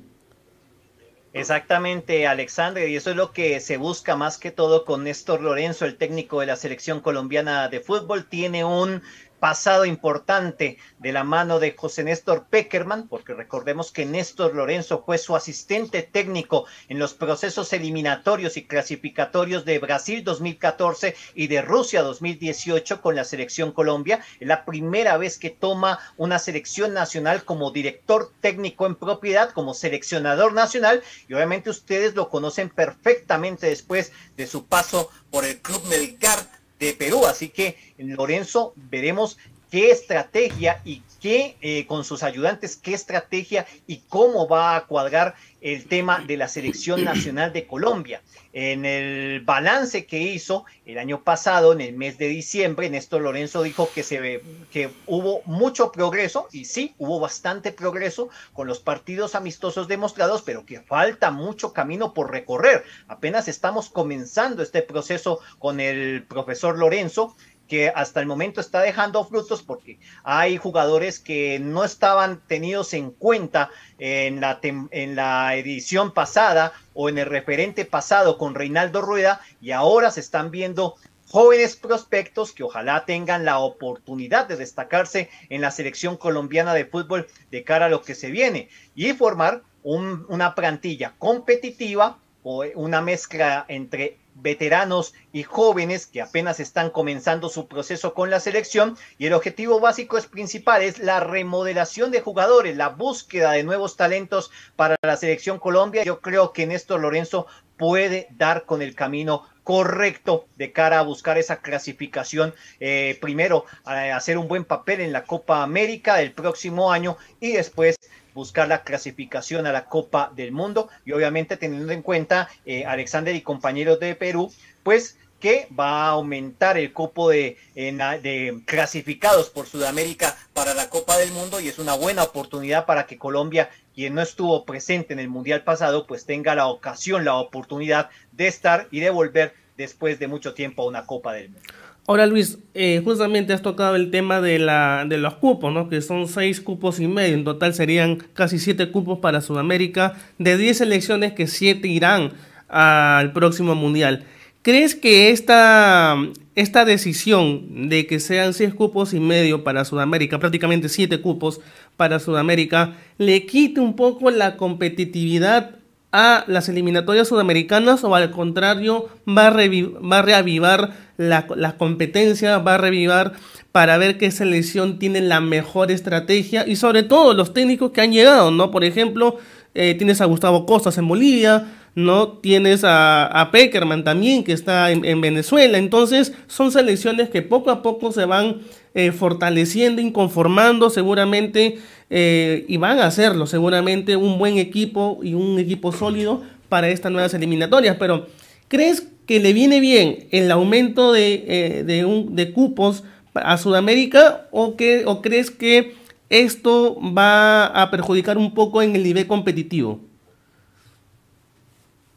Exactamente, 1.33 2.27
Alexandre, 2.27 2.89
y 2.89 2.95
eso 2.97 3.11
es 3.11 3.15
lo 3.15 3.31
que 3.31 3.61
se 3.61 3.77
busca 3.77 4.17
más 4.17 4.37
que 4.37 4.51
todo 4.51 4.83
con 4.83 5.05
Néstor 5.05 5.41
Lorenzo, 5.41 5.85
el 5.85 5.95
técnico 5.95 6.41
de 6.41 6.47
la 6.47 6.57
selección 6.57 6.99
colombiana 6.99 7.69
de 7.69 7.79
fútbol. 7.79 8.25
Tiene 8.25 8.65
un 8.65 9.01
pasado 9.41 9.85
importante 9.85 10.77
de 10.99 11.11
la 11.11 11.23
mano 11.23 11.59
de 11.59 11.75
José 11.75 12.03
Néstor 12.03 12.45
Peckerman, 12.47 13.07
porque 13.07 13.33
recordemos 13.33 13.91
que 13.91 14.05
Néstor 14.05 14.53
Lorenzo 14.53 15.01
fue 15.03 15.17
su 15.17 15.35
asistente 15.35 16.03
técnico 16.03 16.67
en 16.89 16.99
los 16.99 17.15
procesos 17.15 17.73
eliminatorios 17.73 18.55
y 18.55 18.67
clasificatorios 18.67 19.65
de 19.65 19.79
Brasil 19.79 20.23
2014 20.23 21.15
y 21.33 21.47
de 21.47 21.63
Rusia 21.63 22.03
2018 22.03 23.01
con 23.01 23.15
la 23.15 23.23
selección 23.23 23.71
Colombia. 23.71 24.23
Es 24.39 24.47
la 24.47 24.63
primera 24.63 25.17
vez 25.17 25.39
que 25.39 25.49
toma 25.49 25.97
una 26.17 26.37
selección 26.37 26.93
nacional 26.93 27.43
como 27.43 27.71
director 27.71 28.31
técnico 28.41 28.85
en 28.85 28.93
propiedad, 28.93 29.49
como 29.49 29.73
seleccionador 29.73 30.53
nacional, 30.53 31.01
y 31.27 31.33
obviamente 31.33 31.71
ustedes 31.71 32.13
lo 32.13 32.29
conocen 32.29 32.69
perfectamente 32.69 33.65
después 33.65 34.11
de 34.37 34.45
su 34.45 34.67
paso 34.67 35.09
por 35.31 35.45
el 35.45 35.59
Club 35.61 35.83
Melgar 35.89 36.60
de 36.85 36.93
Perú. 36.93 37.25
Así 37.25 37.49
que 37.49 37.77
Lorenzo, 37.97 38.73
veremos 38.75 39.37
qué 39.71 39.89
estrategia 39.89 40.81
y 40.83 41.01
qué, 41.21 41.55
eh, 41.61 41.87
con 41.87 42.03
sus 42.03 42.23
ayudantes, 42.23 42.75
qué 42.75 42.93
estrategia 42.93 43.65
y 43.87 44.01
cómo 44.09 44.47
va 44.47 44.75
a 44.75 44.85
cuadrar 44.85 45.33
el 45.61 45.85
tema 45.85 46.19
de 46.19 46.37
la 46.37 46.47
selección 46.47 47.03
nacional 47.03 47.53
de 47.53 47.67
Colombia. 47.67 48.21
En 48.51 48.83
el 48.83 49.41
balance 49.41 50.05
que 50.05 50.19
hizo 50.19 50.65
el 50.85 50.97
año 50.97 51.23
pasado, 51.23 51.71
en 51.71 51.81
el 51.81 51.93
mes 51.93 52.17
de 52.17 52.27
diciembre, 52.27 52.89
Néstor 52.89 53.21
Lorenzo 53.21 53.61
dijo 53.61 53.89
que, 53.93 54.03
se, 54.03 54.41
que 54.71 54.89
hubo 55.05 55.41
mucho 55.45 55.91
progreso, 55.91 56.47
y 56.51 56.65
sí, 56.65 56.93
hubo 56.97 57.19
bastante 57.19 57.71
progreso 57.71 58.29
con 58.53 58.67
los 58.67 58.79
partidos 58.79 59.35
amistosos 59.35 59.87
demostrados, 59.87 60.41
pero 60.41 60.65
que 60.65 60.81
falta 60.81 61.31
mucho 61.31 61.71
camino 61.71 62.13
por 62.13 62.31
recorrer. 62.31 62.83
Apenas 63.07 63.47
estamos 63.47 63.89
comenzando 63.89 64.63
este 64.63 64.81
proceso 64.81 65.39
con 65.59 65.79
el 65.79 66.23
profesor 66.23 66.77
Lorenzo 66.77 67.35
que 67.71 67.87
hasta 67.87 68.19
el 68.19 68.25
momento 68.25 68.59
está 68.59 68.81
dejando 68.81 69.23
frutos 69.23 69.63
porque 69.63 69.97
hay 70.25 70.57
jugadores 70.57 71.19
que 71.19 71.57
no 71.57 71.85
estaban 71.85 72.41
tenidos 72.45 72.93
en 72.93 73.11
cuenta 73.11 73.69
en 73.97 74.41
la, 74.41 74.59
en 74.61 75.15
la 75.15 75.55
edición 75.55 76.13
pasada 76.13 76.73
o 76.93 77.07
en 77.07 77.17
el 77.17 77.27
referente 77.27 77.85
pasado 77.85 78.37
con 78.37 78.55
Reinaldo 78.55 79.01
Rueda 79.01 79.39
y 79.61 79.71
ahora 79.71 80.11
se 80.11 80.19
están 80.19 80.51
viendo 80.51 80.95
jóvenes 81.29 81.77
prospectos 81.77 82.51
que 82.51 82.63
ojalá 82.63 83.05
tengan 83.05 83.45
la 83.45 83.59
oportunidad 83.59 84.49
de 84.49 84.57
destacarse 84.57 85.29
en 85.47 85.61
la 85.61 85.71
selección 85.71 86.17
colombiana 86.17 86.73
de 86.73 86.83
fútbol 86.83 87.29
de 87.51 87.63
cara 87.63 87.85
a 87.85 87.89
lo 87.89 88.01
que 88.01 88.15
se 88.15 88.31
viene 88.31 88.67
y 88.95 89.13
formar 89.13 89.63
una 89.83 90.55
plantilla 90.55 91.13
competitiva 91.17 92.17
o 92.43 92.65
una 92.75 92.99
mezcla 92.99 93.63
entre 93.69 94.17
veteranos 94.35 95.13
y 95.31 95.43
jóvenes 95.43 96.07
que 96.07 96.21
apenas 96.21 96.59
están 96.59 96.89
comenzando 96.89 97.49
su 97.49 97.67
proceso 97.67 98.13
con 98.13 98.29
la 98.29 98.39
selección 98.39 98.97
y 99.17 99.27
el 99.27 99.33
objetivo 99.33 99.79
básico 99.79 100.17
es 100.17 100.25
principal 100.25 100.81
es 100.81 100.99
la 100.99 101.19
remodelación 101.19 102.11
de 102.11 102.21
jugadores, 102.21 102.77
la 102.77 102.89
búsqueda 102.89 103.51
de 103.51 103.63
nuevos 103.63 103.97
talentos 103.97 104.51
para 104.75 104.95
la 105.01 105.17
selección 105.17 105.59
Colombia. 105.59 106.03
Yo 106.03 106.21
creo 106.21 106.53
que 106.53 106.67
Néstor 106.67 107.01
Lorenzo 107.01 107.47
puede 107.77 108.27
dar 108.31 108.65
con 108.65 108.81
el 108.81 108.95
camino 108.95 109.47
correcto 109.63 110.47
de 110.55 110.71
cara 110.71 110.99
a 110.99 111.03
buscar 111.03 111.37
esa 111.37 111.61
clasificación. 111.61 112.53
Eh, 112.79 113.17
primero, 113.21 113.65
hacer 113.85 114.37
un 114.37 114.47
buen 114.47 114.65
papel 114.65 115.01
en 115.01 115.11
la 115.11 115.23
Copa 115.23 115.63
América 115.63 116.15
del 116.15 116.31
próximo 116.31 116.91
año 116.91 117.17
y 117.39 117.53
después 117.53 117.95
buscar 118.33 118.67
la 118.67 118.83
clasificación 118.83 119.67
a 119.67 119.71
la 119.71 119.85
Copa 119.85 120.31
del 120.35 120.51
Mundo 120.51 120.89
y 121.05 121.11
obviamente 121.11 121.57
teniendo 121.57 121.91
en 121.91 122.01
cuenta 122.01 122.49
eh, 122.65 122.85
Alexander 122.85 123.35
y 123.35 123.41
compañeros 123.41 123.99
de 123.99 124.15
Perú, 124.15 124.51
pues 124.83 125.17
que 125.41 125.67
va 125.77 126.05
a 126.05 126.09
aumentar 126.09 126.77
el 126.77 126.93
cupo 126.93 127.29
de, 127.29 127.57
de, 127.73 128.61
clasificados 128.65 129.49
por 129.49 129.65
Sudamérica 129.65 130.37
para 130.53 130.75
la 130.75 130.87
Copa 130.87 131.17
del 131.17 131.31
Mundo 131.31 131.59
y 131.59 131.67
es 131.67 131.79
una 131.79 131.95
buena 131.95 132.23
oportunidad 132.23 132.85
para 132.85 133.07
que 133.07 133.17
Colombia, 133.17 133.69
quien 133.95 134.13
no 134.13 134.21
estuvo 134.21 134.63
presente 134.65 135.13
en 135.13 135.19
el 135.19 135.29
Mundial 135.29 135.63
pasado, 135.63 136.05
pues 136.05 136.25
tenga 136.25 136.53
la 136.53 136.67
ocasión, 136.67 137.25
la 137.25 137.35
oportunidad 137.35 138.11
de 138.31 138.47
estar 138.47 138.87
y 138.91 138.99
de 138.99 139.09
volver 139.09 139.55
después 139.77 140.19
de 140.19 140.27
mucho 140.27 140.53
tiempo 140.53 140.83
a 140.83 140.87
una 140.87 141.07
Copa 141.07 141.33
del 141.33 141.49
Mundo. 141.49 141.69
Ahora 142.11 142.25
Luis, 142.25 142.59
eh, 142.73 143.01
justamente 143.05 143.53
has 143.53 143.61
tocado 143.61 143.95
el 143.95 144.11
tema 144.11 144.41
de, 144.41 144.59
de 145.07 145.17
los 145.17 145.35
cupos, 145.35 145.73
¿no? 145.73 145.87
que 145.87 146.01
son 146.01 146.27
seis 146.27 146.59
cupos 146.59 146.99
y 146.99 147.07
medio, 147.07 147.35
en 147.35 147.45
total 147.45 147.73
serían 147.73 148.17
casi 148.33 148.59
siete 148.59 148.91
cupos 148.91 149.19
para 149.19 149.39
Sudamérica, 149.39 150.17
de 150.37 150.57
diez 150.57 150.79
selecciones 150.79 151.31
que 151.31 151.47
siete 151.47 151.87
irán 151.87 152.33
al 152.67 153.31
próximo 153.31 153.75
Mundial. 153.75 154.25
¿Crees 154.61 154.93
que 154.93 155.29
esta, 155.29 156.17
esta 156.55 156.83
decisión 156.83 157.87
de 157.87 158.05
que 158.07 158.19
sean 158.19 158.53
seis 158.53 158.73
cupos 158.73 159.13
y 159.13 159.21
medio 159.21 159.63
para 159.63 159.85
Sudamérica, 159.85 160.37
prácticamente 160.37 160.89
siete 160.89 161.21
cupos 161.21 161.61
para 161.95 162.19
Sudamérica, 162.19 162.93
le 163.19 163.45
quite 163.45 163.79
un 163.79 163.95
poco 163.95 164.31
la 164.31 164.57
competitividad 164.57 165.77
a 166.11 166.43
las 166.47 166.67
eliminatorias 166.69 167.27
sudamericanas 167.27 168.03
o 168.03 168.15
al 168.15 168.31
contrario 168.31 169.09
va 169.27 169.47
a, 169.47 169.51
va 169.51 170.17
a 170.17 170.21
reavivar 170.21 170.91
la, 171.17 171.47
la, 171.55 171.77
competencia, 171.77 172.57
va 172.57 172.75
a 172.75 172.77
reavivar 172.77 173.33
para 173.71 173.97
ver 173.97 174.17
qué 174.17 174.31
selección 174.31 174.99
tiene 174.99 175.21
la 175.21 175.39
mejor 175.39 175.91
estrategia 175.91 176.67
y 176.67 176.75
sobre 176.75 177.03
todo 177.03 177.33
los 177.33 177.53
técnicos 177.53 177.91
que 177.91 178.01
han 178.01 178.11
llegado, 178.11 178.51
¿no? 178.51 178.71
Por 178.71 178.83
ejemplo, 178.83 179.37
eh, 179.73 179.95
tienes 179.95 180.19
a 180.19 180.25
Gustavo 180.25 180.65
Costas 180.65 180.97
en 180.97 181.07
Bolivia, 181.07 181.65
¿no? 181.95 182.29
Tienes 182.29 182.83
a, 182.83 183.25
a 183.25 183.51
Peckerman 183.51 184.03
también 184.03 184.43
que 184.43 184.53
está 184.53 184.91
en, 184.91 185.21
Venezuela, 185.21 185.77
entonces 185.77 186.33
son 186.47 186.71
selecciones 186.71 187.29
que 187.29 187.41
poco 187.41 187.69
a 187.69 187.81
poco 187.81 188.11
se 188.11 188.25
van 188.25 188.61
eh, 188.93 189.11
fortaleciendo, 189.11 190.01
inconformando 190.01 190.89
seguramente 190.89 191.79
eh, 192.09 192.65
y 192.67 192.77
van 192.77 192.99
a 192.99 193.07
hacerlo 193.07 193.45
seguramente 193.45 194.15
un 194.15 194.37
buen 194.37 194.57
equipo 194.57 195.19
y 195.21 195.33
un 195.33 195.59
equipo 195.59 195.91
sólido 195.91 196.41
para 196.69 196.89
estas 196.89 197.11
nuevas 197.11 197.33
eliminatorias. 197.33 197.97
Pero, 197.99 198.27
¿crees 198.67 199.07
que 199.25 199.39
le 199.39 199.53
viene 199.53 199.79
bien 199.79 200.27
el 200.31 200.49
aumento 200.51 201.11
de, 201.11 201.43
eh, 201.47 202.51
cupos 202.53 203.03
a 203.33 203.57
Sudamérica 203.57 204.47
o, 204.51 204.75
que, 204.75 205.03
o 205.05 205.21
crees 205.21 205.51
que 205.51 205.95
esto 206.29 206.97
va 207.01 207.65
a 207.65 207.91
perjudicar 207.91 208.37
un 208.37 208.53
poco 208.53 208.81
en 208.81 208.95
el 208.95 209.03
nivel 209.03 209.27
competitivo? 209.27 210.10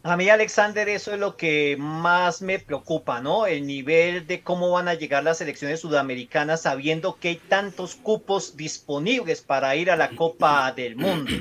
A 0.06 0.18
mí, 0.18 0.28
Alexander, 0.28 0.86
eso 0.90 1.14
es 1.14 1.18
lo 1.18 1.34
que 1.34 1.76
más 1.78 2.42
me 2.42 2.58
preocupa, 2.58 3.22
¿no? 3.22 3.46
El 3.46 3.66
nivel 3.66 4.26
de 4.26 4.42
cómo 4.42 4.70
van 4.70 4.86
a 4.86 4.92
llegar 4.92 5.24
las 5.24 5.40
elecciones 5.40 5.80
sudamericanas 5.80 6.60
sabiendo 6.60 7.18
que 7.18 7.28
hay 7.28 7.36
tantos 7.36 7.94
cupos 7.94 8.54
disponibles 8.54 9.40
para 9.40 9.74
ir 9.76 9.90
a 9.90 9.96
la 9.96 10.10
Copa 10.10 10.70
del 10.72 10.96
Mundo. 10.96 11.32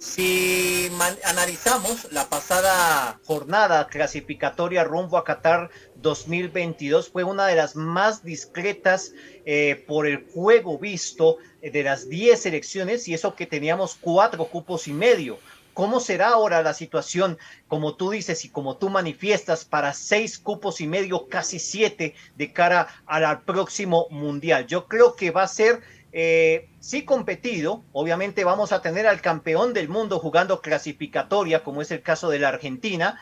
Si 0.00 0.90
analizamos 1.24 2.10
la 2.10 2.28
pasada 2.28 3.20
jornada 3.26 3.86
clasificatoria 3.86 4.82
rumbo 4.82 5.16
a 5.16 5.24
Qatar 5.24 5.70
2022, 5.96 7.10
fue 7.10 7.22
una 7.22 7.46
de 7.46 7.54
las 7.54 7.76
más 7.76 8.24
discretas 8.24 9.12
eh, 9.44 9.84
por 9.86 10.08
el 10.08 10.26
juego 10.34 10.78
visto 10.78 11.36
eh, 11.62 11.70
de 11.70 11.84
las 11.84 12.08
10 12.08 12.46
elecciones 12.46 13.06
y 13.06 13.14
eso 13.14 13.36
que 13.36 13.46
teníamos 13.46 13.94
cuatro 14.00 14.46
cupos 14.46 14.88
y 14.88 14.94
medio. 14.94 15.38
¿Cómo 15.74 16.00
será 16.00 16.28
ahora 16.28 16.62
la 16.62 16.74
situación, 16.74 17.38
como 17.68 17.94
tú 17.94 18.10
dices 18.10 18.44
y 18.44 18.48
como 18.48 18.76
tú 18.76 18.90
manifiestas, 18.90 19.64
para 19.64 19.92
seis 19.92 20.38
cupos 20.38 20.80
y 20.80 20.86
medio, 20.86 21.28
casi 21.28 21.58
siete, 21.58 22.14
de 22.36 22.52
cara 22.52 22.88
al 23.06 23.42
próximo 23.42 24.06
mundial? 24.10 24.66
Yo 24.66 24.86
creo 24.86 25.16
que 25.16 25.30
va 25.30 25.44
a 25.44 25.48
ser, 25.48 25.80
eh, 26.12 26.68
sí 26.80 27.04
competido, 27.04 27.84
obviamente 27.92 28.44
vamos 28.44 28.72
a 28.72 28.82
tener 28.82 29.06
al 29.06 29.20
campeón 29.20 29.72
del 29.72 29.88
mundo 29.88 30.18
jugando 30.18 30.60
clasificatoria, 30.60 31.62
como 31.62 31.82
es 31.82 31.90
el 31.90 32.02
caso 32.02 32.30
de 32.30 32.40
la 32.40 32.48
Argentina, 32.48 33.18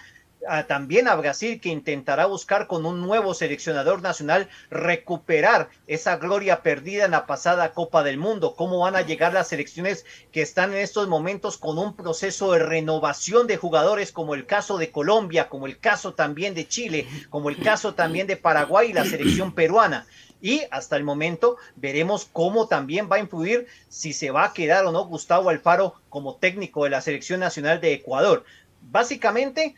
también 0.67 1.09
a 1.09 1.15
Brasil 1.15 1.61
que 1.61 1.69
intentará 1.69 2.27
buscar 2.27 2.67
con 2.67 2.87
un 2.87 3.01
nuevo 3.01 3.35
seleccionador 3.35 4.03
nacional 4.03 4.49
recuperar 4.71 5.69
esa 5.87 6.17
gloria 6.17 6.63
perdida 6.63 7.05
en 7.05 7.11
la 7.11 7.27
pasada 7.27 7.73
Copa 7.73 8.03
del 8.03 8.19
Mundo. 8.19 8.55
¿Cómo 8.55 8.81
van 8.81 8.97
a 8.97 9.03
llegar 9.03 9.33
las 9.33 9.49
selecciones 9.49 10.05
que 10.33 10.43
están 10.43 10.73
en 10.73 10.79
estos 10.79 11.09
momentos 11.09 11.59
con 11.59 11.79
un 11.79 11.95
proceso 11.95 12.53
de 12.53 12.61
renovación 12.61 13.47
de 13.47 13.57
jugadores 13.57 14.13
como 14.13 14.35
el 14.35 14.47
caso 14.47 14.79
de 14.79 14.91
Colombia, 14.91 15.49
como 15.49 15.67
el 15.67 15.79
caso 15.79 16.15
también 16.15 16.55
de 16.55 16.69
Chile, 16.69 17.07
como 17.31 17.51
el 17.51 17.59
caso 17.63 17.95
también 17.95 18.27
de 18.27 18.37
Paraguay 18.37 18.91
y 18.91 18.95
la 18.95 19.05
selección 19.05 19.53
peruana? 19.53 20.07
y 20.41 20.63
hasta 20.71 20.97
el 20.97 21.03
momento 21.03 21.57
veremos 21.75 22.29
cómo 22.33 22.69
también 22.69 23.09
va 23.11 23.17
a 23.17 23.21
influir 23.21 23.67
si 23.89 24.13
se 24.13 24.31
va 24.31 24.45
a 24.45 24.53
quedar 24.53 24.87
o 24.87 24.93
no 24.93 25.05
Gustavo 25.05 25.51
Alfaro 25.51 25.95
como 26.09 26.37
técnico 26.37 26.85
de 26.85 26.91
la 26.91 27.01
selección 27.01 27.41
nacional 27.41 27.81
de 27.81 27.93
Ecuador. 27.93 28.45
Básicamente 28.81 29.75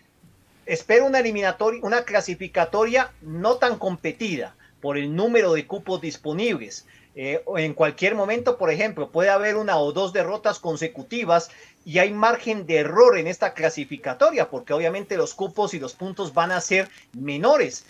espero 0.67 1.07
una 1.07 1.21
eliminatoria, 1.21 1.81
una 1.83 2.05
clasificatoria 2.05 3.13
no 3.23 3.57
tan 3.57 3.79
competida 3.79 4.55
por 4.81 4.97
el 4.97 5.15
número 5.15 5.53
de 5.53 5.67
cupos 5.67 6.01
disponibles. 6.01 6.87
Eh, 7.17 7.43
en 7.57 7.75
cualquier 7.75 8.15
momento, 8.15 8.57
por 8.57 8.71
ejemplo, 8.71 9.11
puede 9.11 9.31
haber 9.31 9.57
una 9.57 9.79
o 9.79 9.93
dos 9.93 10.13
derrotas 10.13 10.59
consecutivas 10.59 11.51
y 11.85 11.99
hay 11.99 12.13
margen 12.13 12.67
de 12.67 12.77
error 12.77 13.19
en 13.19 13.27
esta 13.27 13.53
clasificatoria, 13.53 14.49
porque 14.49 14.73
obviamente 14.73 15.17
los 15.17 15.35
cupos 15.35 15.75
y 15.75 15.81
los 15.81 15.95
puntos 15.95 16.35
van 16.35 16.53
a 16.53 16.61
ser 16.61 16.89
menores 17.13 17.85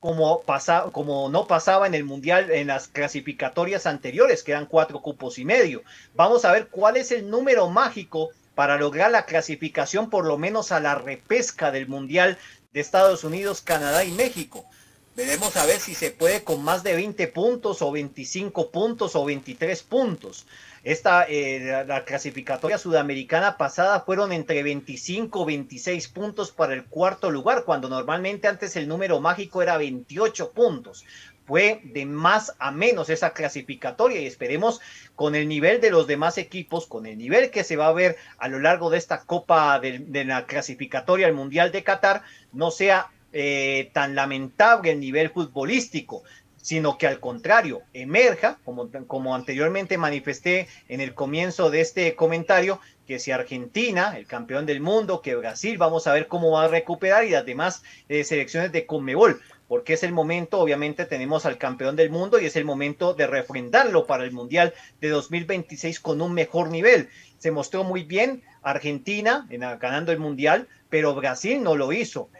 como, 0.00 0.42
como 0.92 1.28
no 1.28 1.46
pasaba 1.46 1.86
en 1.86 1.94
el 1.94 2.04
Mundial 2.04 2.50
en 2.50 2.68
las 2.68 2.88
clasificatorias 2.88 3.86
anteriores, 3.86 4.42
que 4.42 4.52
eran 4.52 4.66
cuatro 4.66 5.00
cupos 5.00 5.38
y 5.38 5.44
medio. 5.44 5.82
Vamos 6.14 6.44
a 6.44 6.52
ver 6.52 6.68
cuál 6.68 6.96
es 6.96 7.12
el 7.12 7.30
número 7.30 7.68
mágico 7.70 8.30
para 8.56 8.78
lograr 8.78 9.12
la 9.12 9.26
clasificación 9.26 10.10
por 10.10 10.24
lo 10.24 10.38
menos 10.38 10.72
a 10.72 10.80
la 10.80 10.96
repesca 10.96 11.70
del 11.70 11.86
Mundial 11.86 12.38
de 12.72 12.80
Estados 12.80 13.22
Unidos, 13.22 13.60
Canadá 13.60 14.02
y 14.02 14.10
México. 14.10 14.64
Veremos 15.14 15.56
a 15.56 15.66
ver 15.66 15.78
si 15.78 15.94
se 15.94 16.10
puede 16.10 16.42
con 16.42 16.64
más 16.64 16.82
de 16.82 16.94
20 16.94 17.28
puntos 17.28 17.80
o 17.82 17.92
25 17.92 18.70
puntos 18.70 19.14
o 19.14 19.24
23 19.24 19.82
puntos. 19.82 20.46
Esta, 20.84 21.24
eh, 21.24 21.84
la, 21.86 22.04
clasificatoria 22.04 22.78
sudamericana 22.78 23.58
pasada 23.58 24.00
fueron 24.00 24.32
entre 24.32 24.62
25 24.62 25.40
o 25.40 25.44
26 25.44 26.08
puntos 26.08 26.50
para 26.50 26.74
el 26.74 26.84
cuarto 26.84 27.30
lugar, 27.30 27.64
cuando 27.64 27.88
normalmente 27.88 28.48
antes 28.48 28.76
el 28.76 28.88
número 28.88 29.20
mágico 29.20 29.62
era 29.62 29.76
28 29.76 30.52
puntos. 30.52 31.04
Fue 31.46 31.80
de 31.84 32.06
más 32.06 32.54
a 32.58 32.70
menos 32.72 33.08
esa 33.08 33.32
clasificatoria 33.32 34.20
y 34.20 34.26
esperemos 34.26 34.80
con 35.14 35.34
el 35.34 35.48
nivel 35.48 35.80
de 35.80 35.90
los 35.90 36.06
demás 36.06 36.38
equipos, 36.38 36.86
con 36.86 37.06
el 37.06 37.16
nivel 37.16 37.50
que 37.50 37.64
se 37.64 37.76
va 37.76 37.86
a 37.86 37.92
ver 37.92 38.16
a 38.38 38.48
lo 38.48 38.58
largo 38.58 38.90
de 38.90 38.98
esta 38.98 39.24
Copa 39.24 39.78
de, 39.78 40.24
la 40.24 40.46
clasificatoria 40.46 41.26
al 41.26 41.34
Mundial 41.34 41.72
de 41.72 41.84
Qatar, 41.84 42.22
no 42.52 42.70
sea 42.70 43.10
eh, 43.32 43.90
tan 43.92 44.14
lamentable 44.14 44.90
el 44.90 45.00
nivel 45.00 45.30
futbolístico 45.30 46.22
sino 46.66 46.98
que 46.98 47.06
al 47.06 47.20
contrario, 47.20 47.82
emerja, 47.92 48.58
como, 48.64 48.90
como 49.06 49.36
anteriormente 49.36 49.98
manifesté 49.98 50.66
en 50.88 51.00
el 51.00 51.14
comienzo 51.14 51.70
de 51.70 51.80
este 51.80 52.16
comentario, 52.16 52.80
que 53.06 53.20
si 53.20 53.30
Argentina, 53.30 54.18
el 54.18 54.26
campeón 54.26 54.66
del 54.66 54.80
mundo, 54.80 55.22
que 55.22 55.36
Brasil, 55.36 55.78
vamos 55.78 56.08
a 56.08 56.12
ver 56.12 56.26
cómo 56.26 56.50
va 56.50 56.64
a 56.64 56.68
recuperar 56.68 57.24
y 57.24 57.30
las 57.30 57.46
demás 57.46 57.84
eh, 58.08 58.24
selecciones 58.24 58.72
de 58.72 58.84
Conmebol, 58.84 59.40
porque 59.68 59.94
es 59.94 60.02
el 60.02 60.12
momento, 60.12 60.60
obviamente 60.60 61.06
tenemos 61.06 61.46
al 61.46 61.58
campeón 61.58 61.96
del 61.96 62.10
mundo 62.10 62.38
y 62.38 62.46
es 62.46 62.56
el 62.56 62.64
momento 62.64 63.14
de 63.14 63.26
refrendarlo 63.26 64.06
para 64.06 64.24
el 64.24 64.32
Mundial 64.32 64.74
de 65.00 65.08
2026 65.08 66.00
con 66.00 66.20
un 66.20 66.32
mejor 66.34 66.70
nivel. 66.70 67.08
Se 67.38 67.50
mostró 67.50 67.84
muy 67.84 68.04
bien 68.04 68.42
Argentina 68.62 69.46
en, 69.50 69.60
ganando 69.60 70.12
el 70.12 70.18
Mundial, 70.18 70.68
pero 70.88 71.14
Brasil 71.14 71.62
no 71.62 71.74
lo 71.74 71.92
hizo. 71.92 72.30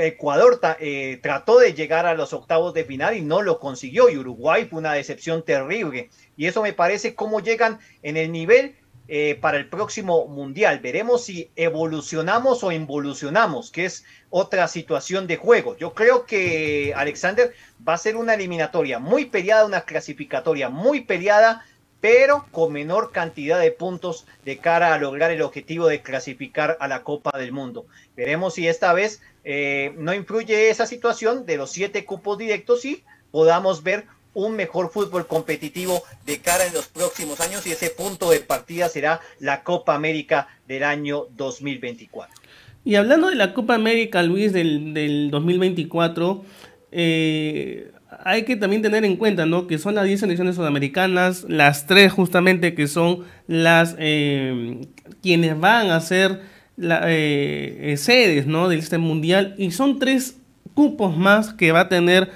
Ecuador 0.00 0.58
eh, 0.80 1.18
trató 1.22 1.58
de 1.58 1.74
llegar 1.74 2.06
a 2.06 2.14
los 2.14 2.32
octavos 2.32 2.74
de 2.74 2.84
final 2.84 3.16
y 3.16 3.20
no 3.20 3.42
lo 3.42 3.60
consiguió 3.60 4.08
y 4.08 4.16
Uruguay 4.16 4.66
fue 4.68 4.78
una 4.78 4.94
decepción 4.94 5.44
terrible. 5.44 6.10
Y 6.36 6.46
eso 6.46 6.62
me 6.62 6.72
parece 6.72 7.14
cómo 7.14 7.40
llegan 7.40 7.78
en 8.02 8.16
el 8.16 8.32
nivel 8.32 8.76
eh, 9.08 9.38
para 9.40 9.58
el 9.58 9.68
próximo 9.68 10.26
mundial. 10.26 10.80
Veremos 10.80 11.24
si 11.24 11.50
evolucionamos 11.56 12.64
o 12.64 12.72
involucionamos, 12.72 13.70
que 13.70 13.84
es 13.84 14.04
otra 14.30 14.68
situación 14.68 15.26
de 15.26 15.36
juego. 15.36 15.76
Yo 15.76 15.94
creo 15.94 16.26
que 16.26 16.92
Alexander 16.96 17.54
va 17.86 17.94
a 17.94 17.98
ser 17.98 18.16
una 18.16 18.34
eliminatoria 18.34 18.98
muy 18.98 19.26
peleada, 19.26 19.64
una 19.64 19.82
clasificatoria 19.82 20.68
muy 20.68 21.02
peleada 21.02 21.64
pero 22.00 22.46
con 22.52 22.72
menor 22.72 23.10
cantidad 23.10 23.58
de 23.58 23.72
puntos 23.72 24.26
de 24.44 24.58
cara 24.58 24.94
a 24.94 24.98
lograr 24.98 25.30
el 25.30 25.42
objetivo 25.42 25.88
de 25.88 26.02
clasificar 26.02 26.76
a 26.78 26.88
la 26.88 27.02
Copa 27.02 27.36
del 27.38 27.52
Mundo. 27.52 27.86
Veremos 28.14 28.54
si 28.54 28.68
esta 28.68 28.92
vez 28.92 29.22
eh, 29.44 29.94
no 29.96 30.14
influye 30.14 30.70
esa 30.70 30.86
situación 30.86 31.46
de 31.46 31.56
los 31.56 31.70
siete 31.70 32.04
cupos 32.04 32.38
directos 32.38 32.84
y 32.84 33.02
podamos 33.30 33.82
ver 33.82 34.06
un 34.36 34.54
mejor 34.54 34.90
fútbol 34.92 35.26
competitivo 35.26 36.02
de 36.26 36.38
cara 36.40 36.66
en 36.66 36.74
los 36.74 36.88
próximos 36.88 37.40
años 37.40 37.66
y 37.66 37.72
ese 37.72 37.88
punto 37.88 38.30
de 38.30 38.40
partida 38.40 38.88
será 38.90 39.20
la 39.40 39.62
Copa 39.62 39.94
América 39.94 40.48
del 40.68 40.84
año 40.84 41.24
2024. 41.36 42.34
Y 42.84 42.96
hablando 42.96 43.30
de 43.30 43.34
la 43.34 43.54
Copa 43.54 43.74
América, 43.74 44.22
Luis, 44.22 44.52
del, 44.52 44.92
del 44.92 45.30
2024, 45.30 46.44
eh, 46.92 47.90
hay 48.24 48.44
que 48.44 48.56
también 48.56 48.82
tener 48.82 49.06
en 49.06 49.16
cuenta, 49.16 49.46
¿no? 49.46 49.66
Que 49.66 49.78
son 49.78 49.94
las 49.94 50.04
10 50.04 50.20
selecciones 50.20 50.54
sudamericanas, 50.54 51.46
las 51.48 51.86
tres 51.86 52.12
justamente 52.12 52.74
que 52.74 52.88
son 52.88 53.24
las 53.46 53.96
eh, 53.98 54.86
quienes 55.22 55.58
van 55.58 55.90
a 55.90 56.00
ser 56.00 56.42
la, 56.76 57.00
eh, 57.06 57.94
sedes, 57.96 58.46
¿no? 58.46 58.68
De 58.68 58.76
este 58.76 58.98
mundial 58.98 59.54
y 59.56 59.70
son 59.70 59.98
tres 59.98 60.36
cupos 60.74 61.16
más 61.16 61.54
que 61.54 61.72
va 61.72 61.80
a 61.80 61.88
tener 61.88 62.30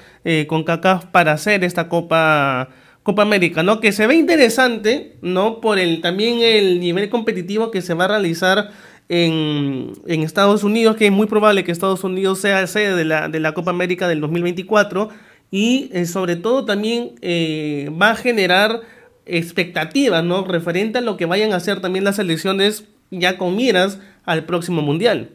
con 0.49 0.65
CACAF 0.65 1.07
para 1.07 1.33
hacer 1.33 1.65
esta 1.65 1.89
Copa 1.89 2.69
Copa 3.03 3.23
América, 3.23 3.63
¿no? 3.63 3.81
Que 3.81 3.93
se 3.93 4.07
ve 4.07 4.15
interesante, 4.15 5.17
¿no? 5.23 5.61
Por 5.61 5.79
el 5.79 6.01
también 6.03 6.41
el 6.43 6.81
nivel 6.81 7.09
competitivo 7.09 7.71
que 7.71 7.81
se 7.81 7.95
va 7.95 8.05
a 8.05 8.09
realizar 8.09 8.71
en, 9.09 9.93
en 10.07 10.23
Estados 10.23 10.65
Unidos, 10.65 10.97
que 10.97 11.07
es 11.07 11.13
muy 11.13 11.27
probable 11.27 11.65
que 11.65 11.73
Estados 11.73 12.05
Unidos 12.05 12.41
sea 12.41 12.67
sede 12.67 12.95
de 12.95 13.05
la, 13.05 13.29
de 13.29 13.41
la 13.41 13.55
Copa 13.55 13.71
América 13.71 14.07
del 14.07 14.21
2024 14.21 15.09
y 15.51 15.91
eh, 15.93 16.07
sobre 16.07 16.37
todo 16.37 16.65
también 16.65 17.17
eh, 17.23 17.91
va 18.01 18.11
a 18.11 18.17
generar 18.17 18.83
expectativas, 19.27 20.23
¿no? 20.23 20.45
Referente 20.45 20.99
a 20.99 21.03
lo 21.03 21.17
que 21.17 21.27
vayan 21.27 21.53
a 21.53 21.57
hacer 21.57 21.81
también 21.81 22.05
las 22.05 22.19
elecciones 22.19 22.85
ya 23.11 23.39
con 23.39 23.57
miras 23.57 23.99
al 24.25 24.45
próximo 24.45 24.83
mundial. 24.83 25.31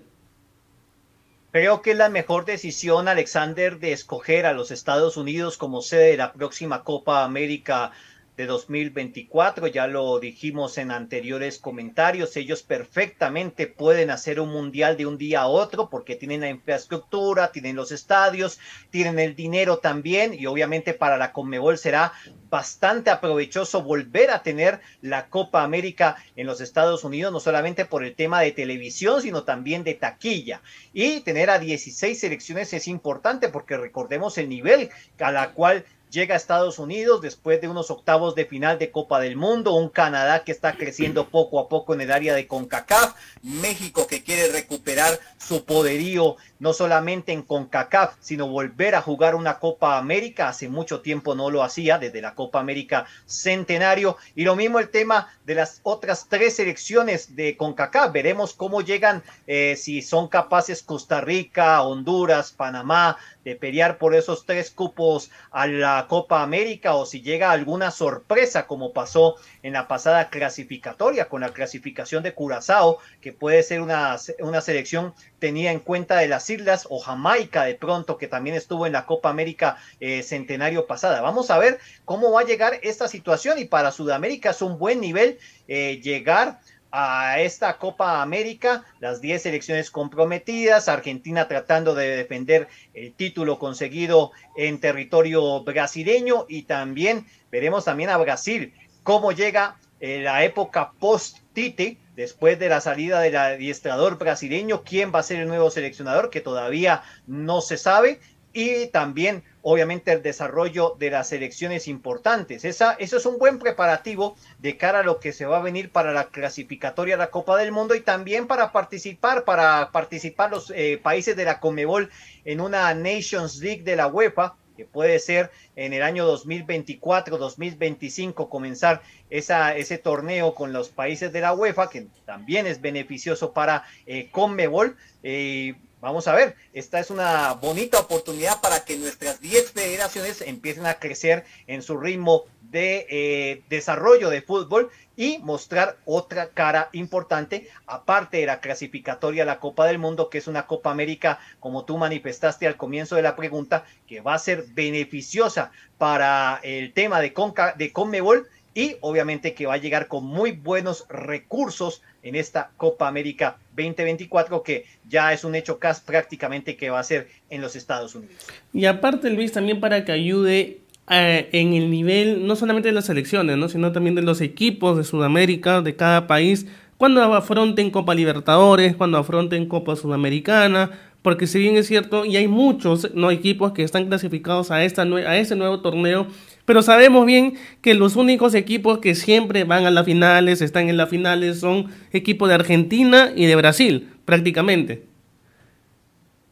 Creo 1.55 1.81
que 1.81 1.91
es 1.91 1.97
la 1.97 2.09
mejor 2.09 2.43
decisión, 2.43 3.07
Alexander, 3.07 3.79
de 3.79 3.93
escoger 3.93 4.45
a 4.45 4.51
los 4.51 4.71
Estados 4.71 5.15
Unidos 5.15 5.57
como 5.57 5.81
sede 5.81 6.07
de 6.07 6.17
la 6.17 6.33
próxima 6.33 6.83
Copa 6.83 7.23
América 7.23 7.93
de 8.37 8.45
2024, 8.45 9.67
ya 9.67 9.87
lo 9.87 10.19
dijimos 10.19 10.77
en 10.77 10.91
anteriores 10.91 11.57
comentarios, 11.57 12.35
ellos 12.35 12.63
perfectamente 12.63 13.67
pueden 13.67 14.09
hacer 14.09 14.39
un 14.39 14.49
mundial 14.49 14.97
de 14.97 15.05
un 15.05 15.17
día 15.17 15.41
a 15.41 15.47
otro 15.47 15.89
porque 15.89 16.15
tienen 16.15 16.41
la 16.41 16.49
infraestructura, 16.49 17.51
tienen 17.51 17.75
los 17.75 17.91
estadios, 17.91 18.59
tienen 18.89 19.19
el 19.19 19.35
dinero 19.35 19.77
también 19.77 20.33
y 20.33 20.45
obviamente 20.47 20.93
para 20.93 21.17
la 21.17 21.31
Conmebol 21.31 21.77
será 21.77 22.11
bastante 22.49 23.09
aprovechoso 23.09 23.83
volver 23.83 24.31
a 24.31 24.43
tener 24.43 24.79
la 25.01 25.27
Copa 25.27 25.63
América 25.63 26.17
en 26.35 26.47
los 26.47 26.61
Estados 26.61 27.03
Unidos, 27.03 27.31
no 27.31 27.39
solamente 27.39 27.85
por 27.85 28.03
el 28.03 28.15
tema 28.15 28.41
de 28.41 28.51
televisión, 28.51 29.21
sino 29.21 29.43
también 29.43 29.83
de 29.83 29.93
taquilla. 29.93 30.61
Y 30.93 31.21
tener 31.21 31.49
a 31.49 31.59
16 31.59 32.19
selecciones 32.19 32.73
es 32.73 32.87
importante 32.87 33.49
porque 33.49 33.77
recordemos 33.77 34.37
el 34.37 34.49
nivel 34.49 34.89
a 35.19 35.31
la 35.31 35.51
cual 35.51 35.85
llega 36.11 36.33
a 36.33 36.37
Estados 36.37 36.79
Unidos 36.79 37.21
después 37.21 37.61
de 37.61 37.67
unos 37.67 37.91
octavos 37.91 38.35
de 38.35 38.45
final 38.45 38.79
de 38.79 38.91
Copa 38.91 39.19
del 39.19 39.35
Mundo, 39.35 39.73
un 39.73 39.89
Canadá 39.89 40.43
que 40.43 40.51
está 40.51 40.77
creciendo 40.77 41.27
poco 41.29 41.59
a 41.59 41.67
poco 41.67 41.93
en 41.93 42.01
el 42.01 42.11
área 42.11 42.33
de 42.33 42.47
CONCACAF, 42.47 43.15
México 43.43 44.07
que 44.07 44.23
quiere 44.23 44.51
recuperar 44.51 45.19
su 45.37 45.65
poderío 45.65 46.37
no 46.59 46.73
solamente 46.73 47.31
en 47.31 47.41
CONCACAF, 47.41 48.15
sino 48.19 48.47
volver 48.47 48.95
a 48.95 49.01
jugar 49.01 49.35
una 49.35 49.59
Copa 49.59 49.97
América, 49.97 50.49
hace 50.49 50.69
mucho 50.69 51.01
tiempo 51.01 51.35
no 51.35 51.49
lo 51.49 51.63
hacía, 51.63 51.97
desde 51.97 52.21
la 52.21 52.33
Copa 52.33 52.59
América 52.59 53.05
Centenario, 53.25 54.17
y 54.35 54.45
lo 54.45 54.55
mismo 54.55 54.79
el 54.79 54.89
tema 54.89 55.27
de 55.45 55.55
las 55.55 55.81
otras 55.83 56.27
tres 56.29 56.55
selecciones 56.55 57.35
de 57.35 57.57
CONCACAF, 57.57 58.11
veremos 58.11 58.53
cómo 58.53 58.81
llegan, 58.81 59.21
eh, 59.47 59.75
si 59.77 60.01
son 60.01 60.27
capaces 60.27 60.81
Costa 60.81 61.21
Rica, 61.21 61.81
Honduras, 61.81 62.51
Panamá, 62.51 63.17
de 63.43 63.55
pelear 63.55 63.97
por 63.97 64.15
esos 64.15 64.45
tres 64.45 64.71
cupos 64.71 65.29
a 65.51 65.67
la 65.67 65.94
Copa 66.07 66.43
América 66.43 66.95
o 66.95 67.05
si 67.05 67.21
llega 67.21 67.51
alguna 67.51 67.91
sorpresa 67.91 68.67
como 68.67 68.93
pasó 68.93 69.35
en 69.63 69.73
la 69.73 69.87
pasada 69.87 70.29
clasificatoria 70.29 71.29
con 71.29 71.41
la 71.41 71.53
clasificación 71.53 72.23
de 72.23 72.33
Curazao, 72.33 72.99
que 73.21 73.33
puede 73.33 73.63
ser 73.63 73.81
una, 73.81 74.17
una 74.39 74.61
selección 74.61 75.13
tenida 75.39 75.71
en 75.71 75.79
cuenta 75.79 76.17
de 76.17 76.27
las 76.27 76.49
islas 76.49 76.87
o 76.89 76.99
Jamaica 76.99 77.63
de 77.63 77.75
pronto, 77.75 78.17
que 78.17 78.27
también 78.27 78.55
estuvo 78.55 78.85
en 78.85 78.93
la 78.93 79.05
Copa 79.05 79.29
América 79.29 79.77
eh, 79.99 80.23
Centenario 80.23 80.87
pasada. 80.87 81.21
Vamos 81.21 81.49
a 81.51 81.57
ver 81.57 81.79
cómo 82.03 82.31
va 82.31 82.41
a 82.41 82.45
llegar 82.45 82.79
esta 82.83 83.07
situación 83.07 83.59
y 83.59 83.65
para 83.65 83.91
Sudamérica 83.91 84.51
es 84.51 84.61
un 84.61 84.77
buen 84.77 84.99
nivel 84.99 85.39
eh, 85.67 85.99
llegar 86.01 86.59
a 86.97 87.41
esta 87.41 87.77
Copa 87.77 88.21
América, 88.21 88.85
las 89.01 89.19
10 89.19 89.41
selecciones 89.41 89.91
comprometidas, 89.91 90.87
Argentina 90.87 91.45
tratando 91.45 91.93
de 91.93 92.15
defender 92.15 92.69
el 92.93 93.13
título 93.13 93.59
conseguido 93.59 94.31
en 94.55 94.79
territorio 94.79 95.61
brasileño 95.65 96.45
y 96.47 96.61
también 96.61 97.27
veremos 97.51 97.83
también 97.83 98.11
a 98.11 98.17
Brasil 98.17 98.73
cómo 99.03 99.33
llega 99.33 99.77
en 99.99 100.23
la 100.23 100.45
época 100.45 100.93
post-Tite, 100.97 101.97
después 102.15 102.59
de 102.59 102.69
la 102.69 102.79
salida 102.79 103.19
del 103.19 103.35
adiestrador 103.35 104.17
brasileño, 104.17 104.83
quién 104.83 105.13
va 105.13 105.19
a 105.19 105.23
ser 105.23 105.41
el 105.41 105.49
nuevo 105.49 105.69
seleccionador, 105.71 106.29
que 106.29 106.39
todavía 106.39 107.03
no 107.27 107.59
se 107.59 107.77
sabe, 107.77 108.21
y 108.53 108.87
también 108.87 109.43
obviamente 109.67 110.11
el 110.11 110.21
desarrollo 110.21 110.95
de 110.99 111.09
las 111.09 111.33
elecciones 111.33 111.87
importantes. 111.87 112.65
Esa, 112.65 112.93
eso 112.93 113.17
es 113.17 113.25
un 113.25 113.39
buen 113.39 113.57
preparativo 113.57 114.35
de 114.59 114.77
cara 114.77 114.99
a 114.99 115.03
lo 115.03 115.19
que 115.19 115.33
se 115.33 115.47
va 115.47 115.57
a 115.57 115.63
venir 115.63 115.91
para 115.91 116.13
la 116.13 116.25
clasificatoria 116.25 117.15
de 117.15 117.23
la 117.23 117.31
Copa 117.31 117.57
del 117.57 117.71
Mundo 117.71 117.95
y 117.95 118.01
también 118.01 118.45
para 118.45 118.71
participar, 118.71 119.43
para 119.43 119.89
participar 119.91 120.51
los 120.51 120.71
eh, 120.75 120.99
países 121.01 121.35
de 121.35 121.45
la 121.45 121.59
Comebol 121.59 122.11
en 122.43 122.61
una 122.61 122.93
Nations 122.93 123.57
League 123.57 123.81
de 123.81 123.95
la 123.95 124.05
UEFA 124.05 124.55
que 124.77 124.85
puede 124.85 125.17
ser 125.17 125.49
en 125.75 125.93
el 125.93 126.03
año 126.03 126.25
2024, 126.25 127.37
2025 127.39 128.49
comenzar 128.49 129.01
esa, 129.31 129.75
ese 129.75 129.97
torneo 129.97 130.53
con 130.53 130.73
los 130.73 130.89
países 130.89 131.31
de 131.33 131.41
la 131.41 131.53
UEFA, 131.53 131.89
que 131.89 132.07
también 132.25 132.67
es 132.67 132.81
beneficioso 132.81 133.53
para 133.53 133.83
eh, 134.05 134.29
Conmebol. 134.31 134.95
Eh, 135.23 135.75
Vamos 136.01 136.27
a 136.27 136.35
ver, 136.35 136.55
esta 136.73 136.99
es 136.99 137.09
una 137.09 137.53
bonita 137.53 137.99
oportunidad 137.99 138.61
para 138.61 138.85
que 138.85 138.97
nuestras 138.97 139.41
10 139.41 139.71
federaciones 139.71 140.41
empiecen 140.41 140.85
a 140.85 140.99
crecer 140.99 141.45
en 141.67 141.81
su 141.81 141.97
ritmo 141.97 142.43
de 142.61 143.07
eh, 143.09 143.63
desarrollo 143.69 144.29
de 144.29 144.41
fútbol 144.41 144.91
y 145.15 145.37
mostrar 145.39 145.97
otra 146.05 146.49
cara 146.49 146.89
importante, 146.91 147.69
aparte 147.87 148.37
de 148.37 148.45
la 148.45 148.59
clasificatoria 148.59 149.43
a 149.43 149.45
la 149.45 149.59
Copa 149.59 149.87
del 149.87 149.97
Mundo, 149.97 150.29
que 150.29 150.37
es 150.37 150.47
una 150.47 150.67
Copa 150.67 150.91
América, 150.91 151.39
como 151.59 151.85
tú 151.85 151.97
manifestaste 151.97 152.67
al 152.67 152.75
comienzo 152.75 153.15
de 153.15 153.21
la 153.21 153.35
pregunta, 153.35 153.85
que 154.07 154.21
va 154.21 154.33
a 154.33 154.39
ser 154.39 154.65
beneficiosa 154.73 155.71
para 155.97 156.59
el 156.63 156.93
tema 156.93 157.21
de, 157.21 157.33
Conca, 157.33 157.73
de 157.77 157.93
Conmebol 157.93 158.47
y 158.73 158.97
obviamente 158.99 159.53
que 159.53 159.65
va 159.65 159.75
a 159.75 159.77
llegar 159.77 160.07
con 160.07 160.25
muy 160.25 160.51
buenos 160.51 161.05
recursos 161.07 162.01
en 162.25 162.35
esta 162.35 162.71
Copa 162.75 163.07
América 163.07 163.57
2024 163.77 164.63
que 164.63 164.85
ya 165.07 165.31
es 165.31 165.43
un 165.45 165.55
hecho 165.55 165.79
casi 165.79 166.01
prácticamente 166.05 166.75
que 166.75 166.89
va 166.89 166.99
a 166.99 167.03
ser 167.03 167.29
en 167.49 167.61
los 167.61 167.75
Estados 167.75 168.15
Unidos. 168.15 168.35
Y 168.73 168.85
aparte 168.85 169.29
Luis 169.29 169.53
también 169.53 169.79
para 169.79 170.03
que 170.03 170.11
ayude 170.11 170.81
eh, 171.09 171.49
en 171.51 171.73
el 171.73 171.91
nivel 171.91 172.47
no 172.47 172.55
solamente 172.55 172.89
de 172.89 172.93
las 172.93 173.05
selecciones, 173.05 173.57
¿no? 173.57 173.69
sino 173.69 173.91
también 173.91 174.15
de 174.15 174.23
los 174.23 174.41
equipos 174.41 174.97
de 174.97 175.03
Sudamérica, 175.03 175.81
de 175.81 175.95
cada 175.95 176.25
país, 176.25 176.65
cuando 176.97 177.21
afronten 177.21 177.91
Copa 177.91 178.15
Libertadores, 178.15 178.95
cuando 178.95 179.19
afronten 179.19 179.67
Copa 179.67 179.95
Sudamericana, 179.95 180.91
porque 181.21 181.45
si 181.45 181.59
bien 181.59 181.75
es 181.75 181.87
cierto, 181.87 182.25
y 182.25 182.37
hay 182.37 182.47
muchos 182.47 183.13
no 183.13 183.29
equipos 183.29 183.71
que 183.73 183.83
están 183.83 184.07
clasificados 184.07 184.71
a, 184.71 184.83
esta, 184.83 185.03
a 185.03 185.37
este 185.37 185.55
nuevo 185.55 185.81
torneo, 185.81 186.27
pero 186.65 186.81
sabemos 186.81 187.25
bien 187.25 187.57
que 187.81 187.93
los 187.93 188.15
únicos 188.15 188.53
equipos 188.55 188.99
que 188.99 189.15
siempre 189.15 189.63
van 189.63 189.85
a 189.85 189.91
las 189.91 190.05
finales, 190.05 190.61
están 190.61 190.89
en 190.89 190.97
las 190.97 191.09
finales, 191.09 191.59
son 191.59 191.91
equipos 192.11 192.49
de 192.49 192.55
Argentina 192.55 193.31
y 193.35 193.45
de 193.45 193.55
Brasil, 193.55 194.11
prácticamente. 194.25 195.03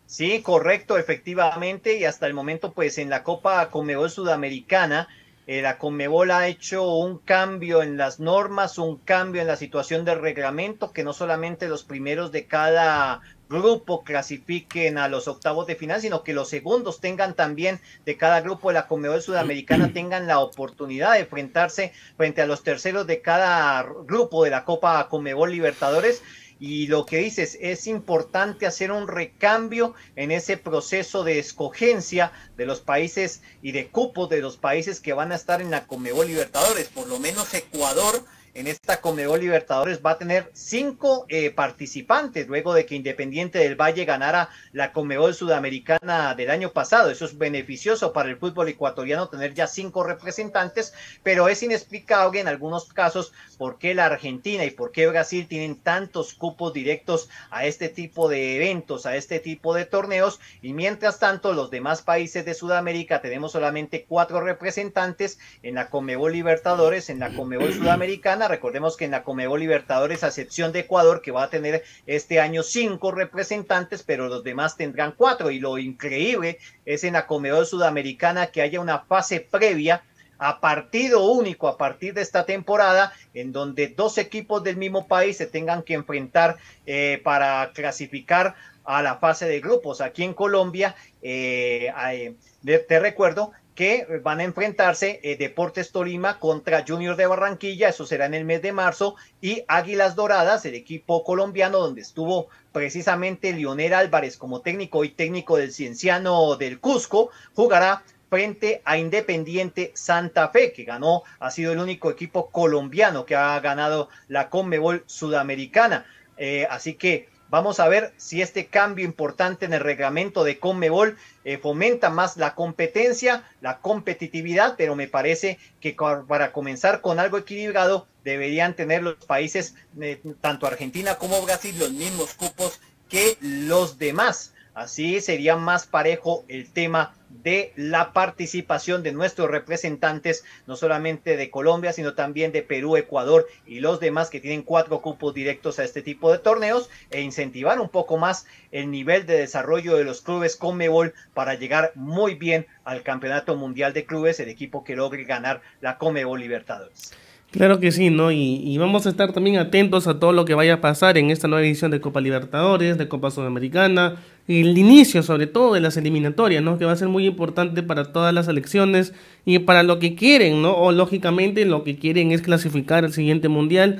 Sí, 0.05 0.41
correcto, 0.43 0.99
efectivamente, 0.99 1.97
y 1.97 2.05
hasta 2.05 2.27
el 2.27 2.35
momento, 2.35 2.71
pues 2.71 2.99
en 2.99 3.09
la 3.09 3.23
Copa 3.23 3.69
Conmebol 3.69 4.11
Sudamericana, 4.11 5.07
eh, 5.47 5.61
la 5.63 5.79
Conmebol 5.79 6.29
ha 6.29 6.47
hecho 6.47 6.87
un 6.95 7.17
cambio 7.17 7.81
en 7.81 7.97
las 7.97 8.19
normas, 8.19 8.77
un 8.77 8.97
cambio 8.97 9.41
en 9.41 9.47
la 9.47 9.55
situación 9.55 10.05
del 10.05 10.21
reglamento, 10.21 10.93
que 10.93 11.03
no 11.03 11.13
solamente 11.13 11.67
los 11.67 11.83
primeros 11.83 12.31
de 12.31 12.45
cada 12.45 13.21
grupo 13.53 14.03
clasifiquen 14.03 14.97
a 14.97 15.07
los 15.07 15.29
octavos 15.29 15.67
de 15.67 15.75
final, 15.75 16.01
sino 16.01 16.23
que 16.23 16.33
los 16.33 16.49
segundos 16.49 16.99
tengan 16.99 17.35
también 17.35 17.79
de 18.05 18.17
cada 18.17 18.41
grupo 18.41 18.67
de 18.67 18.73
la 18.73 18.87
Conmebol 18.87 19.21
Sudamericana 19.21 19.91
tengan 19.93 20.27
la 20.27 20.39
oportunidad 20.39 21.13
de 21.13 21.19
enfrentarse 21.19 21.93
frente 22.17 22.41
a 22.41 22.45
los 22.45 22.63
terceros 22.63 23.07
de 23.07 23.21
cada 23.21 23.83
grupo 24.05 24.43
de 24.43 24.49
la 24.49 24.65
Copa 24.65 25.07
Conmebol 25.07 25.51
Libertadores. 25.51 26.21
Y 26.59 26.87
lo 26.87 27.05
que 27.05 27.17
dices, 27.17 27.57
es 27.61 27.87
importante 27.87 28.65
hacer 28.65 28.91
un 28.91 29.07
recambio 29.07 29.95
en 30.15 30.31
ese 30.31 30.55
proceso 30.55 31.23
de 31.23 31.39
escogencia 31.39 32.31
de 32.55 32.65
los 32.65 32.79
países 32.79 33.41
y 33.61 33.73
de 33.73 33.87
cupos 33.87 34.29
de 34.29 34.39
los 34.39 34.57
países 34.57 34.99
que 34.99 35.13
van 35.13 35.31
a 35.31 35.35
estar 35.35 35.61
en 35.61 35.71
la 35.71 35.87
Conmebol 35.87 36.27
Libertadores. 36.27 36.87
Por 36.87 37.07
lo 37.07 37.19
menos 37.19 37.53
Ecuador 37.53 38.23
en 38.53 38.67
esta 38.67 39.01
Comebol 39.01 39.39
Libertadores 39.39 39.99
va 40.05 40.11
a 40.11 40.17
tener 40.17 40.51
cinco 40.53 41.25
eh, 41.27 41.49
participantes 41.49 42.47
luego 42.47 42.73
de 42.73 42.85
que 42.85 42.95
Independiente 42.95 43.57
del 43.57 43.75
Valle 43.75 44.05
ganara 44.05 44.49
la 44.71 44.93
Comebol 44.93 45.33
Sudamericana 45.33 46.35
del 46.35 46.51
año 46.51 46.71
pasado. 46.71 47.09
Eso 47.09 47.25
es 47.25 47.37
beneficioso 47.37 48.13
para 48.13 48.29
el 48.29 48.37
fútbol 48.37 48.67
ecuatoriano 48.67 49.27
tener 49.27 49.53
ya 49.53 49.65
cinco 49.65 50.03
representantes, 50.03 50.93
pero 51.23 51.47
es 51.47 51.63
inexplicable 51.63 52.39
en 52.39 52.47
algunos 52.47 52.93
casos 52.93 53.33
por 53.57 53.79
qué 53.79 53.95
la 53.95 54.05
Argentina 54.05 54.63
y 54.65 54.71
por 54.71 54.91
qué 54.91 55.07
Brasil 55.07 55.47
tienen 55.47 55.75
tantos 55.75 56.33
cupos 56.35 56.73
directos 56.73 57.29
a 57.49 57.65
este 57.65 57.89
tipo 57.89 58.29
de 58.29 58.57
eventos, 58.57 59.05
a 59.05 59.15
este 59.15 59.39
tipo 59.39 59.73
de 59.73 59.85
torneos, 59.85 60.39
y 60.61 60.73
mientras 60.73 61.19
tanto 61.19 61.53
los 61.53 61.71
demás 61.71 62.01
países 62.01 62.45
de 62.45 62.53
Sudamérica 62.53 63.21
tenemos 63.21 63.53
solamente 63.53 64.05
cuatro 64.07 64.41
representantes 64.41 65.39
en 65.63 65.75
la 65.75 65.89
Comebol 65.89 66.33
Libertadores, 66.33 67.09
en 67.09 67.19
la 67.19 67.33
Comebol 67.35 67.73
Sudamericana 67.73 68.42
Recordemos 68.47 68.97
que 68.97 69.05
en 69.05 69.11
la 69.11 69.23
Comebol 69.23 69.59
Libertadores, 69.59 70.23
a 70.23 70.27
excepción 70.27 70.71
de 70.71 70.81
Ecuador, 70.81 71.21
que 71.21 71.31
va 71.31 71.43
a 71.43 71.49
tener 71.49 71.83
este 72.05 72.39
año 72.39 72.63
cinco 72.63 73.11
representantes, 73.11 74.03
pero 74.03 74.27
los 74.27 74.43
demás 74.43 74.77
tendrán 74.77 75.13
cuatro. 75.17 75.51
Y 75.51 75.59
lo 75.59 75.77
increíble 75.77 76.59
es 76.85 77.03
en 77.03 77.13
la 77.13 77.27
Comebol 77.27 77.65
Sudamericana 77.65 78.47
que 78.47 78.61
haya 78.61 78.79
una 78.79 78.99
fase 78.99 79.39
previa 79.39 80.03
a 80.37 80.59
partido 80.59 81.25
único 81.25 81.67
a 81.67 81.77
partir 81.77 82.13
de 82.13 82.21
esta 82.21 82.45
temporada, 82.45 83.13
en 83.33 83.51
donde 83.51 83.87
dos 83.87 84.17
equipos 84.17 84.63
del 84.63 84.77
mismo 84.77 85.07
país 85.07 85.37
se 85.37 85.45
tengan 85.45 85.83
que 85.83 85.93
enfrentar 85.93 86.57
eh, 86.85 87.21
para 87.23 87.71
clasificar 87.73 88.55
a 88.83 89.01
la 89.01 89.15
fase 89.15 89.45
de 89.45 89.61
grupos. 89.61 90.01
Aquí 90.01 90.23
en 90.23 90.33
Colombia, 90.33 90.95
eh, 91.21 92.35
te 92.63 92.99
recuerdo 92.99 93.51
que 93.75 94.05
van 94.23 94.39
a 94.39 94.43
enfrentarse 94.43 95.19
eh, 95.23 95.35
Deportes 95.37 95.91
Tolima 95.91 96.39
contra 96.39 96.85
Junior 96.87 97.15
de 97.15 97.25
Barranquilla, 97.25 97.89
eso 97.89 98.05
será 98.05 98.25
en 98.25 98.33
el 98.33 98.45
mes 98.45 98.61
de 98.61 98.71
marzo, 98.71 99.15
y 99.41 99.63
Águilas 99.67 100.15
Doradas, 100.15 100.65
el 100.65 100.75
equipo 100.75 101.23
colombiano 101.23 101.79
donde 101.79 102.01
estuvo 102.01 102.47
precisamente 102.71 103.53
Lionel 103.53 103.93
Álvarez 103.93 104.37
como 104.37 104.61
técnico 104.61 105.03
y 105.03 105.09
técnico 105.09 105.57
del 105.57 105.73
Cienciano 105.73 106.55
del 106.55 106.79
Cusco, 106.79 107.29
jugará 107.55 108.03
frente 108.29 108.81
a 108.83 108.97
Independiente 108.97 109.91
Santa 109.93 110.49
Fe, 110.49 110.73
que 110.73 110.83
ganó, 110.83 111.23
ha 111.39 111.51
sido 111.51 111.71
el 111.71 111.79
único 111.79 112.09
equipo 112.09 112.49
colombiano 112.49 113.25
que 113.25 113.35
ha 113.35 113.59
ganado 113.59 114.09
la 114.27 114.49
Conmebol 114.49 115.03
Sudamericana. 115.05 116.05
Eh, 116.37 116.65
así 116.67 116.95
que 116.95 117.29
Vamos 117.53 117.79
a 117.79 117.87
ver 117.87 118.15
si 118.17 118.41
este 118.41 118.65
cambio 118.65 119.05
importante 119.05 119.65
en 119.65 119.73
el 119.73 119.81
reglamento 119.81 120.43
de 120.43 120.57
Conmebol 120.57 121.19
eh, 121.45 121.59
fomenta 121.59 122.09
más 122.09 122.35
la 122.35 122.55
competencia, 122.55 123.43
la 123.61 123.77
competitividad, 123.77 124.73
pero 124.75 124.95
me 124.95 125.07
parece 125.07 125.59
que 125.79 125.95
para 126.27 126.51
comenzar 126.51 127.01
con 127.01 127.19
algo 127.19 127.37
equilibrado 127.37 128.07
deberían 128.23 128.75
tener 128.75 129.03
los 129.03 129.23
países, 129.27 129.75
eh, 130.01 130.19
tanto 130.41 130.65
Argentina 130.65 131.19
como 131.19 131.43
Brasil, 131.43 131.77
los 131.77 131.91
mismos 131.91 132.33
cupos 132.33 132.79
que 133.07 133.37
los 133.39 133.99
demás. 133.99 134.52
Así 134.73 135.21
sería 135.21 135.55
más 135.55 135.85
parejo 135.85 136.45
el 136.47 136.69
tema 136.69 137.13
de 137.29 137.73
la 137.75 138.13
participación 138.13 139.03
de 139.03 139.11
nuestros 139.11 139.49
representantes, 139.49 140.43
no 140.67 140.75
solamente 140.75 141.37
de 141.37 141.49
Colombia, 141.49 141.93
sino 141.93 142.13
también 142.13 142.51
de 142.51 142.61
Perú, 142.61 142.95
Ecuador 142.95 143.47
y 143.65 143.79
los 143.79 143.99
demás 143.99 144.29
que 144.29 144.39
tienen 144.39 144.63
cuatro 144.63 145.01
cupos 145.01 145.33
directos 145.33 145.79
a 145.79 145.83
este 145.83 146.01
tipo 146.01 146.31
de 146.31 146.39
torneos 146.39 146.89
e 147.11 147.21
incentivar 147.21 147.79
un 147.79 147.89
poco 147.89 148.17
más 148.17 148.45
el 148.71 148.91
nivel 148.91 149.25
de 149.25 149.37
desarrollo 149.37 149.95
de 149.95 150.03
los 150.03 150.21
clubes 150.21 150.55
con 150.55 150.73
Conmebol 150.73 151.13
para 151.33 151.53
llegar 151.53 151.91
muy 151.95 152.35
bien 152.35 152.65
al 152.83 153.03
Campeonato 153.03 153.55
Mundial 153.55 153.93
de 153.93 154.05
Clubes, 154.05 154.39
el 154.39 154.49
equipo 154.49 154.83
que 154.83 154.95
logre 154.95 155.23
ganar 155.23 155.61
la 155.81 155.97
Conmebol 155.97 156.39
Libertadores. 156.39 157.13
Claro 157.53 157.79
que 157.79 157.91
sí, 157.91 158.09
¿no? 158.09 158.31
Y, 158.31 158.63
y, 158.65 158.79
vamos 158.79 159.05
a 159.05 159.09
estar 159.09 159.31
también 159.31 159.57
atentos 159.57 160.07
a 160.07 160.19
todo 160.19 160.33
lo 160.33 160.43
que 160.43 160.55
vaya 160.55 160.73
a 160.73 160.81
pasar 160.81 161.19
en 161.19 161.29
esta 161.29 161.47
nueva 161.47 161.63
edición 161.63 161.91
de 161.91 162.01
Copa 162.01 162.19
Libertadores, 162.19 162.97
de 162.97 163.07
Copa 163.07 163.29
Sudamericana, 163.29 164.15
y 164.47 164.61
el 164.61 164.75
inicio 164.75 165.21
sobre 165.21 165.45
todo 165.45 165.75
de 165.75 165.79
las 165.79 165.95
eliminatorias, 165.95 166.63
¿no? 166.63 166.79
Que 166.79 166.85
va 166.85 166.93
a 166.93 166.95
ser 166.95 167.09
muy 167.09 167.27
importante 167.27 167.83
para 167.83 168.11
todas 168.11 168.33
las 168.33 168.47
elecciones 168.47 169.13
y 169.45 169.59
para 169.59 169.83
lo 169.83 169.99
que 169.99 170.15
quieren, 170.15 170.63
¿no? 170.63 170.73
O 170.73 170.91
lógicamente 170.91 171.63
lo 171.65 171.83
que 171.83 171.95
quieren 171.95 172.31
es 172.31 172.41
clasificar 172.41 173.05
al 173.05 173.13
siguiente 173.13 173.49
mundial 173.49 173.99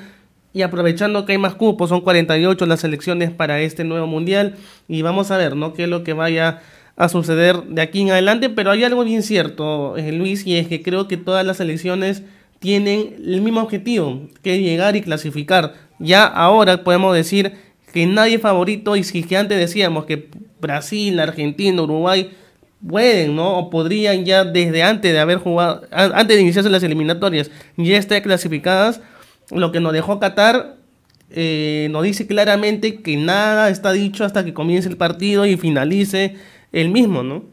y 0.51 0.63
aprovechando 0.63 1.23
que 1.27 1.33
hay 1.33 1.37
más 1.37 1.53
cupos, 1.53 1.89
son 1.89 2.01
48 2.01 2.65
las 2.65 2.83
elecciones 2.83 3.29
para 3.29 3.61
este 3.61 3.83
nuevo 3.83 4.07
mundial 4.07 4.55
y 4.87 5.03
vamos 5.03 5.29
a 5.29 5.37
ver, 5.37 5.55
¿no? 5.55 5.75
Qué 5.75 5.83
es 5.83 5.89
lo 5.89 6.03
que 6.03 6.13
vaya 6.13 6.63
a 6.95 7.07
suceder 7.07 7.61
de 7.65 7.83
aquí 7.83 8.01
en 8.01 8.09
adelante, 8.09 8.49
pero 8.49 8.71
hay 8.71 8.83
algo 8.83 9.03
bien 9.03 9.21
cierto, 9.21 9.95
eh, 9.95 10.11
Luis, 10.11 10.47
y 10.47 10.57
es 10.57 10.67
que 10.67 10.81
creo 10.81 11.07
que 11.07 11.17
todas 11.17 11.45
las 11.45 11.59
elecciones 11.59 12.23
tienen 12.63 13.15
el 13.26 13.41
mismo 13.41 13.62
objetivo, 13.62 14.30
que 14.41 14.58
llegar 14.62 14.95
y 14.95 15.02
clasificar. 15.02 15.73
Ya 15.99 16.23
ahora 16.23 16.82
podemos 16.82 17.13
decir 17.13 17.52
que 17.91 18.06
nadie 18.06 18.39
favorito, 18.39 18.95
y 18.95 19.04
si 19.04 19.21
que 19.21 19.36
antes 19.36 19.60
decíamos 19.60 20.06
que 20.06 20.30
Brasil, 20.62 21.19
Argentina, 21.19 21.82
Uruguay 21.82 22.32
pueden, 22.88 23.36
¿no? 23.36 23.58
O 23.58 23.69
podrían 23.69 24.23
ya 24.23 24.45
desde 24.45 24.82
antes 24.82 25.12
de 25.12 25.19
haber 25.19 25.39
jugado, 25.39 25.82
antes 25.91 26.38
de 26.38 26.41
iniciarse 26.41 26.69
las 26.69 26.84
eliminatorias, 26.84 27.52
ya 27.76 27.97
estar 27.97 28.21
clasificadas. 28.21 29.02
Lo 29.52 29.73
que 29.73 29.82
nos 29.82 29.91
dejó 29.91 30.21
Qatar 30.21 30.78
eh, 31.32 31.89
nos 31.91 32.04
dice 32.04 32.28
claramente 32.28 33.02
que 33.02 33.17
nada 33.17 33.69
está 33.71 33.91
dicho 33.91 34.23
hasta 34.23 34.45
que 34.45 34.54
comience 34.54 34.88
el 34.88 34.95
partido 34.95 35.45
y 35.45 35.58
finalice 35.58 36.38
el 36.71 36.88
mismo, 36.91 37.23
¿no? 37.23 37.43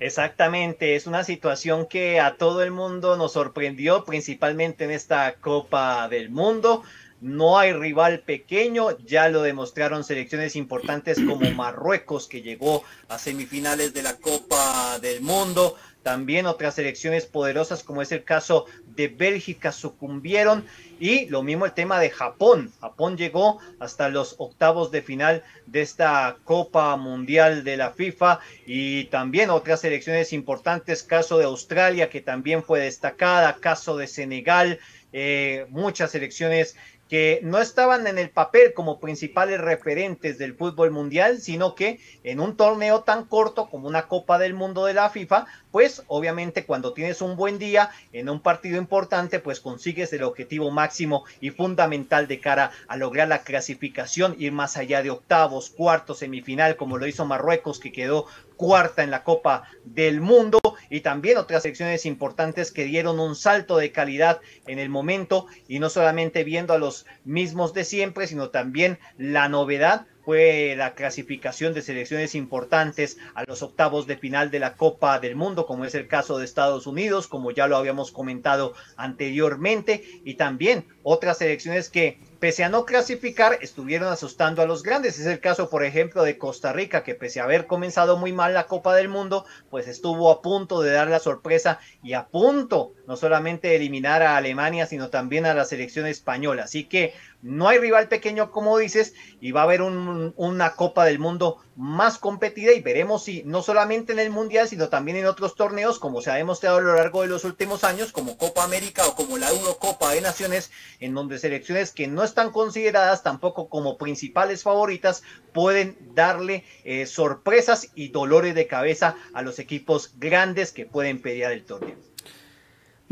Exactamente, 0.00 0.96
es 0.96 1.06
una 1.06 1.24
situación 1.24 1.84
que 1.84 2.20
a 2.20 2.38
todo 2.38 2.62
el 2.62 2.70
mundo 2.70 3.18
nos 3.18 3.34
sorprendió, 3.34 4.06
principalmente 4.06 4.84
en 4.84 4.90
esta 4.90 5.34
Copa 5.34 6.08
del 6.08 6.30
Mundo. 6.30 6.82
no 7.20 7.58
hay 7.58 7.74
rival 7.74 8.20
pequeño, 8.20 8.96
ya 9.04 9.28
lo 9.28 9.42
demostraron 9.42 10.04
selecciones 10.04 10.56
importantes 10.56 11.18
como 11.20 11.50
Marruecos, 11.54 12.26
que 12.28 12.40
llegó 12.40 12.82
a 13.08 13.18
semifinales 13.18 13.92
de 13.92 14.02
la 14.02 14.16
Copa 14.16 14.98
del 15.00 15.20
Mundo, 15.20 15.76
también 16.02 16.46
otras 16.46 16.74
selecciones 16.74 17.26
poderosas 17.26 17.82
como 17.82 18.02
es 18.02 18.12
el 18.12 18.24
caso 18.24 18.66
de 18.96 19.08
Bélgica 19.08 19.72
sucumbieron 19.72 20.64
y 20.98 21.26
lo 21.26 21.42
mismo 21.42 21.66
el 21.66 21.72
tema 21.72 22.00
de 22.00 22.10
Japón. 22.10 22.72
Japón 22.80 23.16
llegó 23.16 23.58
hasta 23.78 24.08
los 24.08 24.36
octavos 24.38 24.90
de 24.90 25.02
final 25.02 25.42
de 25.66 25.82
esta 25.82 26.36
Copa 26.44 26.96
Mundial 26.96 27.64
de 27.64 27.76
la 27.76 27.90
FIFA 27.90 28.40
y 28.66 29.04
también 29.04 29.50
otras 29.50 29.80
selecciones 29.80 30.32
importantes, 30.32 31.02
caso 31.02 31.38
de 31.38 31.44
Australia 31.44 32.10
que 32.10 32.20
también 32.20 32.62
fue 32.62 32.80
destacada, 32.80 33.56
caso 33.56 33.96
de 33.96 34.06
Senegal, 34.06 34.78
eh, 35.12 35.66
muchas 35.70 36.12
selecciones 36.12 36.76
que 37.10 37.40
no 37.42 37.58
estaban 37.58 38.06
en 38.06 38.18
el 38.18 38.30
papel 38.30 38.72
como 38.72 39.00
principales 39.00 39.60
referentes 39.60 40.38
del 40.38 40.54
fútbol 40.54 40.92
mundial, 40.92 41.40
sino 41.40 41.74
que 41.74 41.98
en 42.22 42.38
un 42.38 42.56
torneo 42.56 43.00
tan 43.00 43.24
corto 43.24 43.68
como 43.68 43.88
una 43.88 44.06
Copa 44.06 44.38
del 44.38 44.54
Mundo 44.54 44.84
de 44.84 44.94
la 44.94 45.10
FIFA, 45.10 45.44
pues 45.70 46.02
obviamente 46.08 46.64
cuando 46.64 46.92
tienes 46.92 47.20
un 47.22 47.36
buen 47.36 47.58
día 47.58 47.90
en 48.12 48.28
un 48.28 48.40
partido 48.40 48.78
importante, 48.78 49.38
pues 49.38 49.60
consigues 49.60 50.12
el 50.12 50.22
objetivo 50.22 50.70
máximo 50.70 51.24
y 51.40 51.50
fundamental 51.50 52.26
de 52.26 52.40
cara 52.40 52.70
a 52.88 52.96
lograr 52.96 53.28
la 53.28 53.42
clasificación, 53.42 54.36
ir 54.38 54.52
más 54.52 54.76
allá 54.76 55.02
de 55.02 55.10
octavos, 55.10 55.70
cuartos, 55.70 56.18
semifinal, 56.18 56.76
como 56.76 56.98
lo 56.98 57.06
hizo 57.06 57.24
Marruecos, 57.24 57.78
que 57.78 57.92
quedó 57.92 58.26
cuarta 58.56 59.02
en 59.02 59.10
la 59.10 59.24
Copa 59.24 59.64
del 59.84 60.20
Mundo. 60.20 60.58
Y 60.90 61.00
también 61.00 61.38
otras 61.38 61.62
secciones 61.62 62.04
importantes 62.04 62.72
que 62.72 62.84
dieron 62.84 63.20
un 63.20 63.36
salto 63.36 63.76
de 63.78 63.92
calidad 63.92 64.40
en 64.66 64.78
el 64.78 64.88
momento 64.88 65.46
y 65.68 65.78
no 65.78 65.88
solamente 65.88 66.44
viendo 66.44 66.74
a 66.74 66.78
los 66.78 67.06
mismos 67.24 67.72
de 67.72 67.84
siempre, 67.84 68.26
sino 68.26 68.50
también 68.50 68.98
la 69.16 69.48
novedad 69.48 70.06
fue 70.30 70.76
la 70.76 70.94
clasificación 70.94 71.74
de 71.74 71.82
selecciones 71.82 72.36
importantes 72.36 73.18
a 73.34 73.42
los 73.42 73.64
octavos 73.64 74.06
de 74.06 74.16
final 74.16 74.52
de 74.52 74.60
la 74.60 74.76
Copa 74.76 75.18
del 75.18 75.34
Mundo, 75.34 75.66
como 75.66 75.84
es 75.84 75.96
el 75.96 76.06
caso 76.06 76.38
de 76.38 76.44
Estados 76.44 76.86
Unidos, 76.86 77.26
como 77.26 77.50
ya 77.50 77.66
lo 77.66 77.76
habíamos 77.76 78.12
comentado 78.12 78.74
anteriormente, 78.96 80.04
y 80.24 80.34
también 80.34 80.86
otras 81.02 81.38
selecciones 81.38 81.88
que 81.88 82.18
pese 82.40 82.64
a 82.64 82.70
no 82.70 82.86
clasificar, 82.86 83.58
estuvieron 83.60 84.08
asustando 84.08 84.62
a 84.62 84.66
los 84.66 84.82
grandes. 84.82 85.18
Es 85.18 85.26
el 85.26 85.40
caso, 85.40 85.68
por 85.68 85.84
ejemplo, 85.84 86.22
de 86.22 86.38
Costa 86.38 86.72
Rica, 86.72 87.04
que 87.04 87.14
pese 87.14 87.40
a 87.40 87.44
haber 87.44 87.66
comenzado 87.66 88.16
muy 88.16 88.32
mal 88.32 88.54
la 88.54 88.66
Copa 88.66 88.94
del 88.96 89.08
Mundo, 89.08 89.44
pues 89.68 89.86
estuvo 89.86 90.30
a 90.30 90.40
punto 90.40 90.80
de 90.80 90.90
dar 90.90 91.08
la 91.08 91.18
sorpresa 91.18 91.78
y 92.02 92.14
a 92.14 92.26
punto 92.26 92.94
no 93.06 93.16
solamente 93.16 93.68
de 93.68 93.76
eliminar 93.76 94.22
a 94.22 94.36
Alemania, 94.36 94.86
sino 94.86 95.10
también 95.10 95.44
a 95.44 95.54
la 95.54 95.66
selección 95.66 96.06
española. 96.06 96.64
Así 96.64 96.84
que 96.84 97.12
no 97.42 97.68
hay 97.68 97.78
rival 97.78 98.08
pequeño, 98.08 98.50
como 98.50 98.78
dices, 98.78 99.14
y 99.40 99.52
va 99.52 99.60
a 99.62 99.64
haber 99.64 99.82
una 99.82 100.72
Copa 100.74 101.04
del 101.04 101.18
Mundo 101.18 101.58
más 101.76 102.18
competida 102.18 102.72
y 102.72 102.82
veremos 102.82 103.24
si 103.24 103.42
no 103.44 103.62
solamente 103.62 104.12
en 104.12 104.18
el 104.18 104.30
Mundial, 104.30 104.68
sino 104.68 104.90
también 104.90 105.16
en 105.16 105.26
otros 105.26 105.54
torneos, 105.54 105.98
como 105.98 106.20
se 106.20 106.30
ha 106.30 106.34
demostrado 106.34 106.76
a 106.76 106.82
lo 106.82 106.94
largo 106.94 107.22
de 107.22 107.28
los 107.28 107.44
últimos 107.44 107.84
años, 107.84 108.12
como 108.12 108.36
Copa 108.36 108.64
América 108.64 109.06
o 109.06 109.14
como 109.14 109.38
la 109.38 109.48
Eurocopa 109.48 110.12
de 110.12 110.20
Naciones, 110.20 110.70
en 111.00 111.14
donde 111.14 111.38
selecciones 111.38 111.90
que 111.92 112.06
no 112.06 112.22
están 112.22 112.52
consideradas 112.52 113.22
tampoco 113.22 113.68
como 113.68 113.98
principales 113.98 114.62
favoritas 114.62 115.22
pueden 115.52 115.96
darle 116.14 116.64
eh, 116.84 117.06
sorpresas 117.06 117.88
y 117.94 118.08
dolores 118.08 118.54
de 118.54 118.66
cabeza 118.66 119.16
a 119.32 119.42
los 119.42 119.58
equipos 119.58 120.14
grandes 120.18 120.72
que 120.72 120.86
pueden 120.86 121.20
pelear 121.20 121.52
el 121.52 121.64
torneo. 121.64 121.96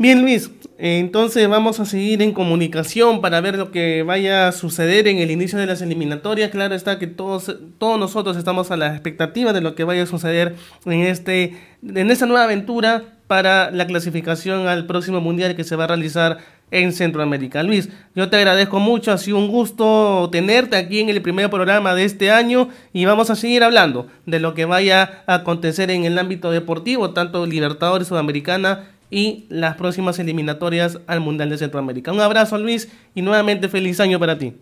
Bien, 0.01 0.21
Luis, 0.21 0.49
entonces 0.77 1.49
vamos 1.49 1.81
a 1.81 1.85
seguir 1.85 2.21
en 2.21 2.31
comunicación 2.31 3.19
para 3.19 3.41
ver 3.41 3.57
lo 3.57 3.69
que 3.69 4.01
vaya 4.03 4.47
a 4.47 4.53
suceder 4.53 5.09
en 5.09 5.17
el 5.17 5.29
inicio 5.29 5.59
de 5.59 5.65
las 5.65 5.81
eliminatorias. 5.81 6.51
Claro 6.51 6.73
está 6.73 6.97
que 6.99 7.07
todos, 7.07 7.53
todos 7.79 7.99
nosotros 7.99 8.37
estamos 8.37 8.71
a 8.71 8.77
la 8.77 8.93
expectativa 8.93 9.51
de 9.51 9.59
lo 9.59 9.75
que 9.75 9.83
vaya 9.83 10.03
a 10.03 10.05
suceder 10.05 10.55
en, 10.85 11.01
este, 11.01 11.57
en 11.83 12.09
esta 12.09 12.27
nueva 12.27 12.45
aventura 12.45 13.19
para 13.27 13.71
la 13.71 13.87
clasificación 13.87 14.69
al 14.69 14.87
próximo 14.87 15.19
mundial 15.19 15.57
que 15.57 15.65
se 15.65 15.75
va 15.75 15.83
a 15.83 15.87
realizar 15.87 16.37
en 16.71 16.93
Centroamérica. 16.93 17.63
Luis, 17.63 17.89
yo 18.15 18.29
te 18.29 18.37
agradezco 18.37 18.79
mucho, 18.79 19.11
ha 19.11 19.17
sido 19.17 19.37
un 19.37 19.47
gusto 19.47 20.29
tenerte 20.31 20.77
aquí 20.77 20.99
en 20.99 21.09
el 21.09 21.21
primer 21.21 21.49
programa 21.49 21.95
de 21.95 22.05
este 22.05 22.31
año 22.31 22.69
y 22.93 23.05
vamos 23.05 23.29
a 23.29 23.35
seguir 23.35 23.63
hablando 23.63 24.07
de 24.25 24.39
lo 24.39 24.53
que 24.53 24.65
vaya 24.65 25.23
a 25.27 25.35
acontecer 25.35 25.91
en 25.91 26.05
el 26.05 26.17
ámbito 26.17 26.51
deportivo, 26.51 27.11
tanto 27.11 27.45
Libertadores 27.45 28.07
Sudamericana 28.07 28.91
y 29.09 29.45
las 29.49 29.75
próximas 29.75 30.19
eliminatorias 30.19 30.99
al 31.07 31.19
Mundial 31.19 31.49
de 31.49 31.57
Centroamérica. 31.57 32.11
Un 32.11 32.21
abrazo 32.21 32.57
Luis 32.57 32.89
y 33.15 33.21
nuevamente 33.21 33.69
feliz 33.69 33.99
año 33.99 34.19
para 34.19 34.37
ti. 34.37 34.53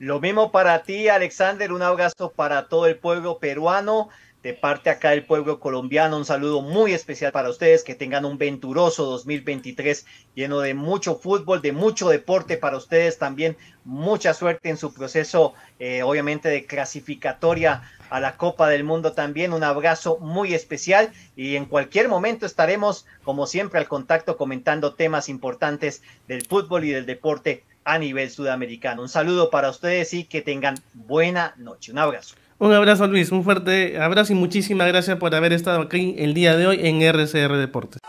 Lo 0.00 0.18
mismo 0.18 0.50
para 0.50 0.82
ti 0.82 1.08
Alexander, 1.08 1.74
un 1.74 1.82
abrazo 1.82 2.32
para 2.32 2.68
todo 2.68 2.86
el 2.86 2.96
pueblo 2.96 3.38
peruano 3.38 4.08
de 4.42 4.54
parte 4.54 4.88
acá 4.88 5.10
del 5.10 5.26
pueblo 5.26 5.60
colombiano, 5.60 6.16
un 6.16 6.24
saludo 6.24 6.62
muy 6.62 6.94
especial 6.94 7.32
para 7.32 7.50
ustedes, 7.50 7.84
que 7.84 7.94
tengan 7.94 8.24
un 8.24 8.38
venturoso 8.38 9.04
2023 9.04 10.06
lleno 10.34 10.60
de 10.60 10.72
mucho 10.72 11.16
fútbol, 11.16 11.60
de 11.60 11.72
mucho 11.72 12.08
deporte 12.08 12.56
para 12.56 12.78
ustedes 12.78 13.18
también, 13.18 13.58
mucha 13.84 14.32
suerte 14.32 14.70
en 14.70 14.78
su 14.78 14.94
proceso, 14.94 15.52
eh, 15.78 16.02
obviamente, 16.02 16.48
de 16.48 16.64
clasificatoria 16.64 17.82
a 18.08 18.20
la 18.20 18.38
Copa 18.38 18.70
del 18.70 18.84
Mundo 18.84 19.12
también, 19.12 19.52
un 19.52 19.64
abrazo 19.64 20.16
muy 20.16 20.54
especial 20.54 21.12
y 21.36 21.56
en 21.56 21.66
cualquier 21.66 22.08
momento 22.08 22.46
estaremos, 22.46 23.04
como 23.22 23.46
siempre, 23.46 23.78
al 23.78 23.86
contacto 23.86 24.38
comentando 24.38 24.94
temas 24.94 25.28
importantes 25.28 26.02
del 26.26 26.46
fútbol 26.46 26.84
y 26.84 26.90
del 26.90 27.04
deporte 27.04 27.64
a 27.84 27.98
nivel 27.98 28.30
sudamericano. 28.30 29.02
Un 29.02 29.08
saludo 29.08 29.50
para 29.50 29.70
ustedes 29.70 30.12
y 30.14 30.24
que 30.24 30.42
tengan 30.42 30.76
buena 30.94 31.54
noche. 31.56 31.92
Un 31.92 31.98
abrazo. 31.98 32.34
Un 32.58 32.72
abrazo 32.74 33.06
Luis, 33.06 33.32
un 33.32 33.42
fuerte 33.42 33.98
abrazo 33.98 34.34
y 34.34 34.36
muchísimas 34.36 34.86
gracias 34.88 35.16
por 35.16 35.34
haber 35.34 35.54
estado 35.54 35.80
aquí 35.80 36.14
el 36.18 36.34
día 36.34 36.56
de 36.56 36.66
hoy 36.66 36.80
en 36.86 37.00
RCR 37.00 37.56
Deportes. 37.56 38.00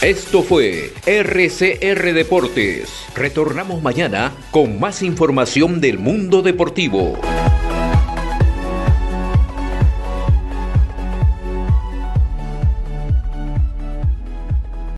Esto 0.00 0.42
fue 0.42 0.92
RCR 1.06 2.12
Deportes. 2.12 3.06
Retornamos 3.14 3.82
mañana 3.82 4.32
con 4.50 4.80
más 4.80 5.02
información 5.02 5.80
del 5.80 5.98
mundo 5.98 6.42
deportivo. 6.42 7.20